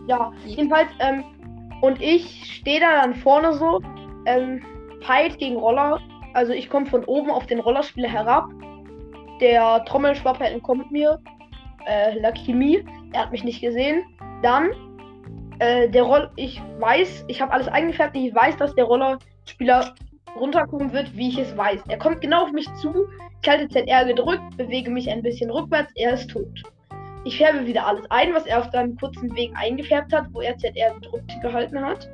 [0.07, 1.25] Ja, jedenfalls, ähm,
[1.81, 3.81] und ich stehe da dann vorne so,
[4.27, 4.63] ähm,
[5.03, 6.01] Fight gegen Roller.
[6.35, 8.47] Also ich komme von oben auf den Rollerspieler herab.
[9.41, 11.19] Der Trommelschwapper entkommt mir.
[11.87, 12.85] Äh, Lucky Me.
[13.13, 14.03] Er hat mich nicht gesehen.
[14.43, 14.71] Dann
[15.59, 16.31] äh, der Roll.
[16.37, 18.17] Ich weiß, ich habe alles eingefärbt.
[18.17, 19.95] Ich weiß, dass der Rollerspieler
[20.39, 21.83] runterkommen wird, wie ich es weiß.
[21.89, 23.07] Er kommt genau auf mich zu.
[23.43, 25.93] Ich halte ZR gedrückt, bewege mich ein bisschen rückwärts.
[25.95, 26.63] Er ist tot.
[27.25, 30.57] Ich färbe wieder alles ein, was er auf seinem kurzen Weg eingefärbt hat, wo er
[30.57, 32.09] ZR gedrückt gehalten hat.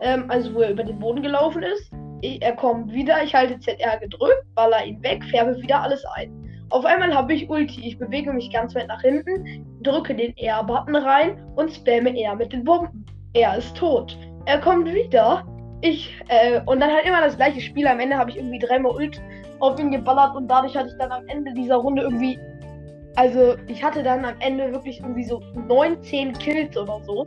[0.00, 1.90] Ähm, also wo er über den Boden gelaufen ist.
[2.22, 6.30] Ich, er kommt wieder, ich halte ZR gedrückt, baller ihn weg, färbe wieder alles ein.
[6.70, 7.86] Auf einmal habe ich Ulti.
[7.86, 12.52] Ich bewege mich ganz weit nach hinten, drücke den R-Button rein und spamme R mit
[12.52, 13.04] den Bomben.
[13.32, 14.16] Er ist tot.
[14.46, 15.44] Er kommt wieder.
[15.82, 17.86] Ich, äh, und dann halt immer das gleiche Spiel.
[17.86, 19.20] Am Ende habe ich irgendwie dreimal Ult
[19.60, 22.38] auf ihn geballert und dadurch hatte ich dann am Ende dieser Runde irgendwie.
[23.16, 27.26] Also, ich hatte dann am Ende wirklich irgendwie so 19 Kills oder so.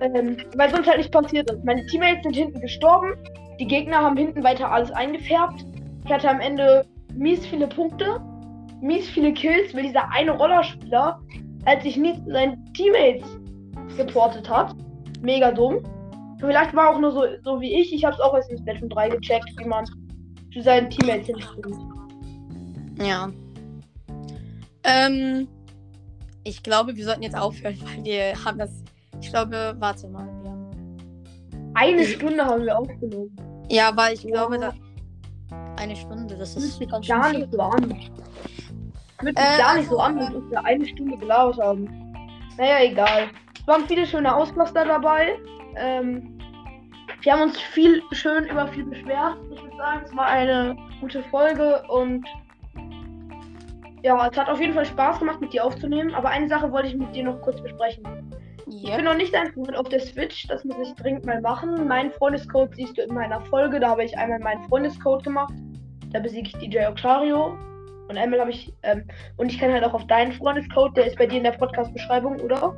[0.00, 1.64] Ähm, weil sonst halt nicht passiert ist.
[1.64, 3.14] Meine Teammates sind hinten gestorben.
[3.58, 5.64] Die Gegner haben hinten weiter alles eingefärbt.
[6.04, 8.20] Ich hatte am Ende mies viele Punkte,
[8.80, 11.20] mies viele Kills, weil dieser eine Rollerspieler,
[11.64, 13.26] als ich nicht seinen Teammates
[13.96, 14.74] geportet hat.
[15.22, 15.82] Mega dumm.
[16.38, 17.92] Vielleicht war auch nur so, so wie ich.
[17.92, 19.84] Ich habe es auch erst in Splatoon 3 gecheckt, wie man
[20.52, 21.76] zu seinen Teammates hinspringt.
[23.00, 23.28] Ja.
[24.84, 25.48] Ähm,
[26.44, 28.84] ich glaube, wir sollten jetzt aufhören, weil wir haben das
[29.20, 30.26] ich glaube, warte mal.
[30.44, 30.56] Ja.
[31.74, 33.36] Eine Stunde haben wir aufgenommen.
[33.70, 34.30] Ja, weil ich ja.
[34.30, 34.72] glaube, da.
[35.76, 37.94] Eine Stunde, das ist das gar nicht so an.
[39.22, 41.86] Wird äh, gar nicht so an, dass wir eine Stunde gelabert haben.
[42.56, 43.28] Naja, egal.
[43.58, 45.38] Es waren viele schöne Ausraster dabei.
[45.76, 46.38] Ähm,
[47.22, 49.36] wir haben uns viel schön über viel beschwert.
[49.50, 52.24] Ich würde sagen, es war eine gute Folge und
[54.02, 56.14] ja, es hat auf jeden Fall Spaß gemacht, mit dir aufzunehmen.
[56.14, 58.04] Aber eine Sache wollte ich mit dir noch kurz besprechen.
[58.68, 58.84] Yep.
[58.84, 61.88] Ich bin noch nicht ein Freund auf der Switch, das muss ich dringend mal machen.
[61.88, 65.54] Mein Freundescode siehst du in meiner Folge, da habe ich einmal meinen Freundescode gemacht.
[66.12, 67.56] Da besiege ich DJ Oclario.
[68.08, 69.06] Und einmal habe ich, ähm,
[69.36, 72.40] und ich kann halt auch auf deinen Freundescode, der ist bei dir in der Podcast-Beschreibung,
[72.40, 72.74] oder?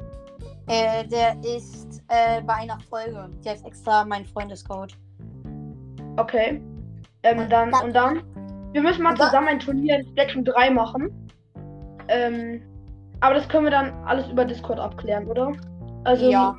[0.66, 3.28] Äh, der ist äh, bei einer Folge.
[3.44, 4.92] Der ist extra mein Freundescode.
[6.16, 6.60] Okay.
[7.22, 8.22] Ähm, und dann, dann, und dann,
[8.72, 11.30] wir müssen mal zusammen ein Turnier in Splatoon 3 machen.
[12.08, 12.62] Ähm,
[13.20, 15.52] aber das können wir dann alles über Discord abklären, oder?
[16.04, 16.30] Also.
[16.30, 16.56] Ja.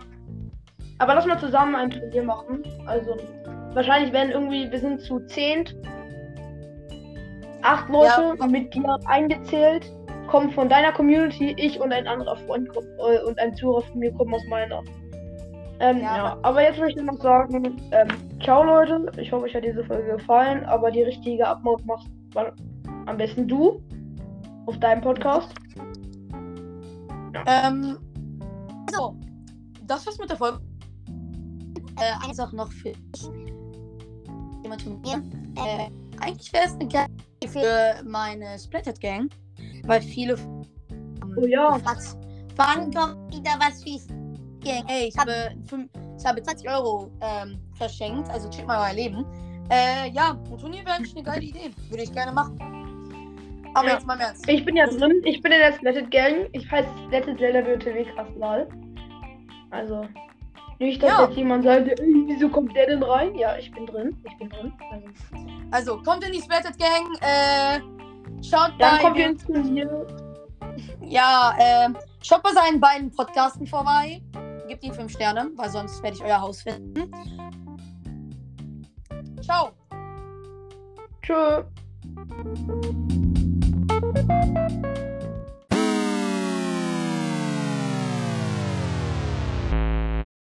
[0.99, 2.63] Aber lass mal zusammen ein Turnier machen.
[2.85, 3.17] Also,
[3.73, 5.75] wahrscheinlich werden irgendwie, wir sind zu zehnt.
[7.63, 8.47] Acht Leute ja.
[8.47, 9.91] mit dir eingezählt.
[10.27, 14.13] Kommen von deiner Community, ich und ein anderer Freund äh, und ein Zuhörer von mir
[14.13, 14.81] kommen aus meiner.
[15.79, 16.17] Ähm, ja.
[16.17, 16.37] ja.
[16.43, 18.07] aber jetzt möchte ich noch sagen, ähm,
[18.41, 22.07] ciao Leute, ich hoffe euch hat diese Folge gefallen, aber die richtige Abmord machst
[23.07, 23.81] am besten du
[24.67, 25.49] auf deinem Podcast.
[27.33, 27.67] Ja.
[27.67, 27.97] Ähm,
[28.93, 29.15] so,
[29.87, 30.59] das war's mit der Folge.
[31.99, 33.29] Äh, eine Sache noch für dich.
[34.63, 35.21] Jemand von mir.
[35.55, 35.89] Äh,
[36.21, 37.09] eigentlich wäre es eine geile
[37.51, 39.29] für meine Splattered Gang,
[39.85, 40.35] weil viele.
[41.37, 41.79] Oh ja.
[41.83, 42.17] Was?
[42.55, 43.97] Wann kommt wieder was für
[44.63, 44.83] Gang?
[44.87, 49.25] Ey, ich habe, fünf, ich habe 20 Euro ähm, verschenkt, also checkt mal euer Leben.
[49.69, 51.71] Äh, ja, ein Turnier wäre eigentlich eine geile Idee.
[51.89, 52.59] Würde ich gerne machen.
[53.73, 53.93] Aber Ja.
[53.93, 54.47] jetzt mal im Ernst.
[54.49, 55.21] Ich bin ja drin.
[55.23, 56.49] Ich bin in der Splatted Gang.
[56.51, 58.67] Ich heiße Splatted Zelda BOTW krass lol.
[59.69, 60.05] Also.
[60.81, 61.25] Nicht, dass Ja.
[61.25, 63.35] jetzt jemand sagt, "Ey, wieso kommt der denn rein?
[63.35, 64.17] Ja, ich bin drin.
[64.25, 64.73] Ich bin drin.
[65.69, 67.05] Also, kommt in die Splattered Gang.
[67.21, 67.79] Äh,
[68.43, 70.07] schaut dann bei kommt ihr ins Turnier.
[71.05, 71.89] Ja, äh,
[72.23, 74.23] schaut bei seinen beiden Podcasten vorbei.
[74.67, 77.11] Gebt ihm 5 Sterne, weil sonst werde ich euer Haus finden.
[79.43, 79.69] Ciao.
[81.21, 81.63] Tschö.